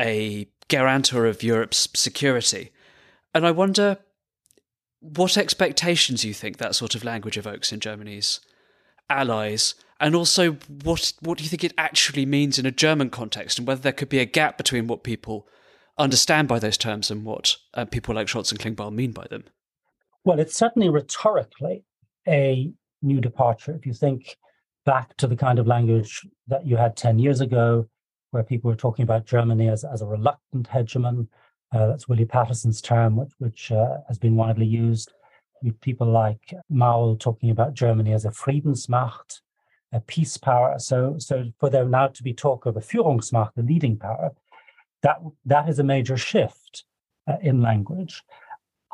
[0.00, 2.70] a guarantor of Europe's security.
[3.34, 3.98] And I wonder
[5.00, 8.40] what expectations you think that sort of language evokes in Germany's
[9.10, 10.52] allies, and also
[10.82, 13.92] what what do you think it actually means in a German context, and whether there
[13.92, 15.46] could be a gap between what people
[15.98, 19.44] understand by those terms and what uh, people like Scholz and Klingbeil mean by them?
[20.24, 21.84] Well, it's certainly rhetorically
[22.26, 22.70] a
[23.02, 23.72] new departure.
[23.74, 24.36] If you think
[24.86, 27.88] back to the kind of language that you had 10 years ago,
[28.30, 31.28] where people were talking about Germany as, as a reluctant hegemon,
[31.72, 35.12] uh, that's Willie Paterson's term, which, which uh, has been widely used.
[35.62, 39.40] With people like Maull talking about Germany as a Friedensmacht,
[39.92, 40.78] a peace power.
[40.78, 44.30] So, so for there now to be talk of a Führungsmacht, the leading power,
[45.02, 46.84] that that is a major shift
[47.26, 48.22] uh, in language.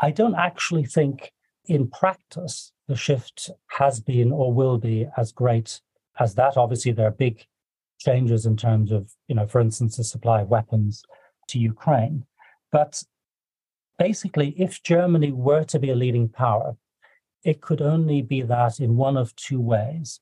[0.00, 1.32] I don't actually think
[1.66, 5.80] in practice the shift has been or will be as great
[6.18, 6.56] as that.
[6.56, 7.46] Obviously, there are big
[7.98, 11.02] changes in terms of, you know, for instance, the supply of weapons
[11.48, 12.26] to Ukraine.
[12.70, 13.02] But
[13.98, 16.76] basically, if Germany were to be a leading power,
[17.44, 20.20] it could only be that in one of two ways.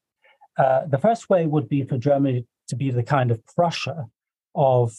[0.58, 4.06] Uh, the first way would be for Germany to be the kind of Prussia
[4.54, 4.92] of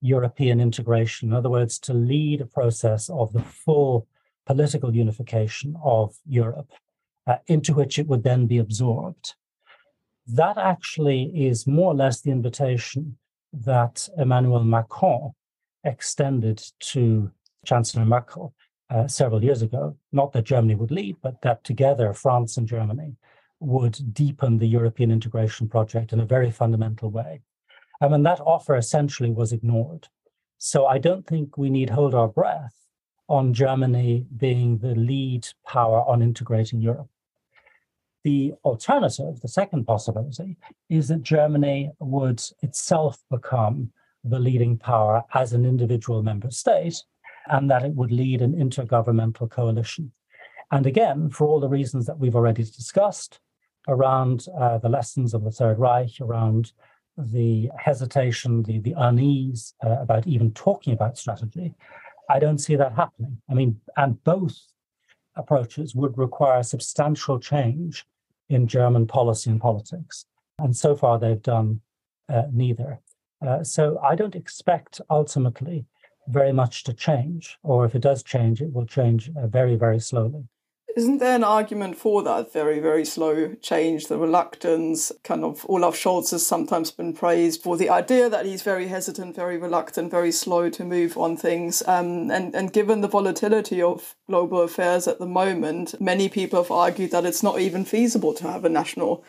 [0.00, 1.28] European integration.
[1.28, 4.06] In other words, to lead a process of the full
[4.46, 6.70] political unification of Europe,
[7.26, 9.34] uh, into which it would then be absorbed.
[10.26, 13.18] That actually is more or less the invitation
[13.52, 15.32] that Emmanuel Macron
[15.84, 17.30] extended to
[17.66, 18.54] Chancellor Merkel
[18.90, 19.96] uh, several years ago.
[20.12, 23.16] Not that Germany would lead, but that together France and Germany
[23.60, 27.40] would deepen the European integration project in a very fundamental way.
[28.00, 30.08] Um, and that offer essentially was ignored.
[30.58, 32.74] So I don't think we need hold our breath
[33.28, 37.08] on Germany being the lead power on integrating Europe.
[38.24, 40.56] The alternative, the second possibility,
[40.88, 43.90] is that Germany would itself become
[44.24, 47.02] the leading power as an individual member state
[47.48, 50.12] and that it would lead an intergovernmental coalition.
[50.70, 53.40] And again, for all the reasons that we've already discussed
[53.88, 56.72] around uh, the lessons of the Third Reich, around
[57.16, 61.74] the hesitation, the, the unease uh, about even talking about strategy,
[62.28, 63.40] I don't see that happening.
[63.48, 64.56] I mean, and both
[65.36, 68.04] approaches would require substantial change
[68.48, 70.26] in German policy and politics.
[70.58, 71.80] And so far, they've done
[72.28, 73.00] uh, neither.
[73.46, 75.84] Uh, so I don't expect ultimately
[76.28, 80.00] very much to change, or if it does change, it will change uh, very, very
[80.00, 80.44] slowly.
[80.96, 85.12] Isn't there an argument for that very, very slow change, the reluctance?
[85.24, 89.36] Kind of Olaf Scholz has sometimes been praised for the idea that he's very hesitant,
[89.36, 91.82] very reluctant, very slow to move on things.
[91.86, 96.70] Um, and, and given the volatility of global affairs at the moment, many people have
[96.70, 99.22] argued that it's not even feasible to have a national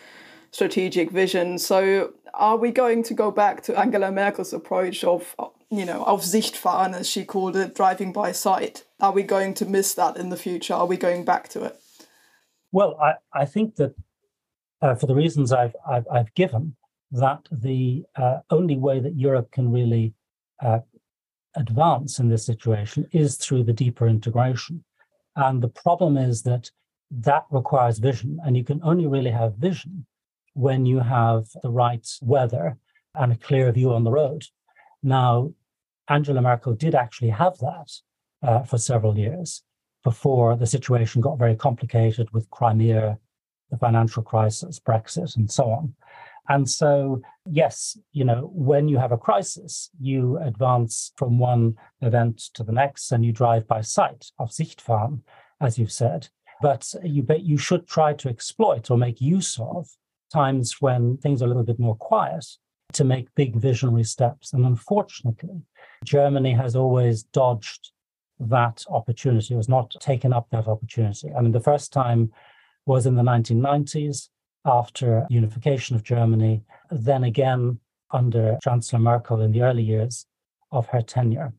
[0.52, 1.60] strategic vision.
[1.60, 5.36] So, are we going to go back to Angela Merkel's approach of,
[5.70, 8.86] you know, auf Sicht fahren, as she called it, driving by sight?
[9.00, 10.74] Are we going to miss that in the future?
[10.74, 11.80] Are we going back to it?
[12.72, 13.96] Well, I, I think that
[14.82, 16.76] uh, for the reasons I've, I've, I've given,
[17.12, 20.14] that the uh, only way that Europe can really
[20.62, 20.80] uh,
[21.56, 24.84] advance in this situation is through the deeper integration.
[25.36, 26.72] And the problem is that
[27.12, 30.06] that requires vision, and you can only really have vision
[30.54, 32.78] when you have the right weather
[33.16, 34.44] and a clear view on the road.
[35.04, 35.54] Now,
[36.10, 37.92] Angela Merkel did actually have that
[38.44, 39.64] uh, for several years
[40.04, 43.18] before the situation got very complicated with Crimea,
[43.72, 45.94] the financial crisis, Brexit, and so on.
[46.50, 52.38] And so, yes, you know, when you have a crisis, you advance from one event
[52.54, 55.24] to the next and you drive by sight, auf Sicht fahren,
[55.60, 56.30] as you've said.
[56.62, 59.90] But you, bet you should try to exploit or make use of
[60.32, 62.46] times when things are a little bit more quiet
[62.94, 64.54] to make big visionary steps.
[64.54, 65.62] And unfortunately,
[66.06, 67.92] Germany has always dodged
[68.40, 71.32] that opportunity, has not taken up that opportunity.
[71.34, 72.32] I mean, the first time
[72.86, 74.30] was in the 1990s
[74.66, 77.80] after unification of Germany, then again
[78.12, 80.26] under Chancellor Merkel in the early years
[80.72, 81.54] of her tenure.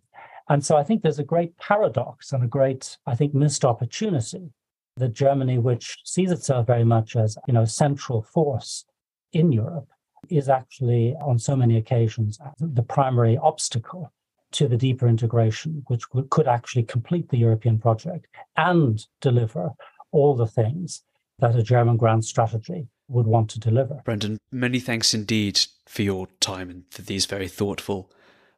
[0.49, 4.53] And so I think there's a great paradox and a great, I think, missed opportunity
[4.97, 8.85] that Germany, which sees itself very much as, you know, central force
[9.33, 9.89] in Europe,
[10.31, 14.13] is actually on so many occasions the primary obstacle
[14.53, 18.27] to the deeper integration, which could actually complete the European project
[18.57, 19.71] and deliver
[20.11, 21.03] all the things
[21.39, 24.01] that a German grand strategy would want to deliver.
[24.05, 28.11] Brendan, many thanks indeed for your time and for these very thoughtful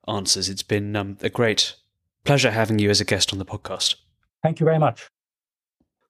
[0.08, 0.48] answers.
[0.48, 1.76] It's been um, a great
[2.24, 3.96] pleasure having you as a guest on the podcast.
[4.42, 5.08] Thank you very much.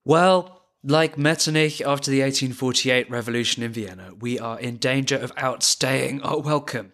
[0.05, 6.25] Well, like Metternich after the 1848 revolution in Vienna, we are in danger of outstaying
[6.25, 6.93] our welcome,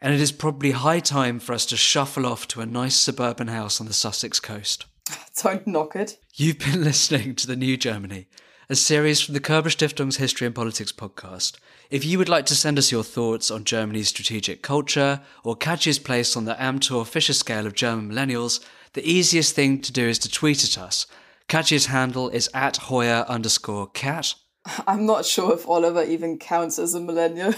[0.00, 3.48] and it is probably high time for us to shuffle off to a nice suburban
[3.48, 4.86] house on the Sussex coast.
[5.42, 6.18] Don't knock it.
[6.34, 8.28] You've been listening to The New Germany,
[8.68, 11.56] a series from the Körber Stiftung's History and Politics podcast.
[11.90, 15.98] If you would like to send us your thoughts on Germany's strategic culture or Katja's
[15.98, 20.18] place on the Amthor Fischer scale of German millennials, the easiest thing to do is
[20.20, 21.06] to tweet at us.
[21.48, 24.34] Katja's handle is at Hoyer underscore cat.
[24.86, 27.54] I'm not sure if Oliver even counts as a millennial.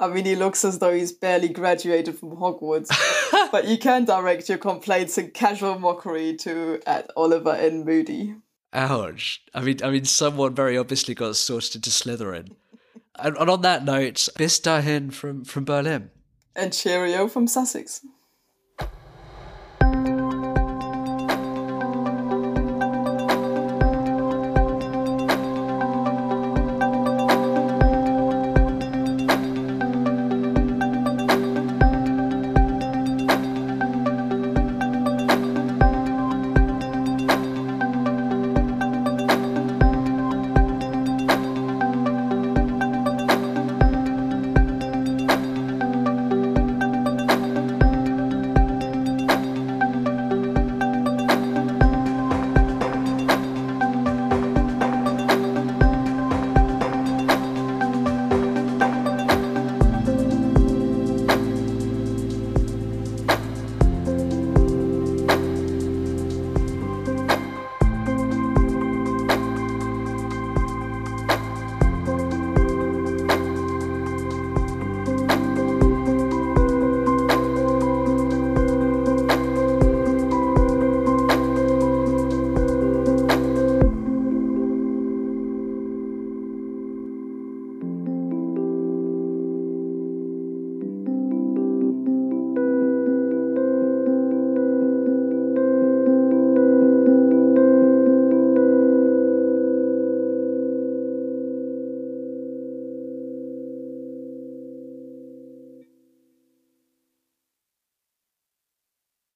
[0.00, 2.90] I mean, he looks as though he's barely graduated from Hogwarts.
[3.52, 7.84] but you can direct your complaints and casual mockery to at Oliver N.
[7.84, 8.34] Moody.
[8.72, 9.42] Ouch.
[9.54, 12.54] I mean, I mean, someone very obviously got sorted into Slytherin.
[13.18, 16.10] and, and on that note, bis dahin from, from Berlin.
[16.56, 18.04] And cheerio from Sussex.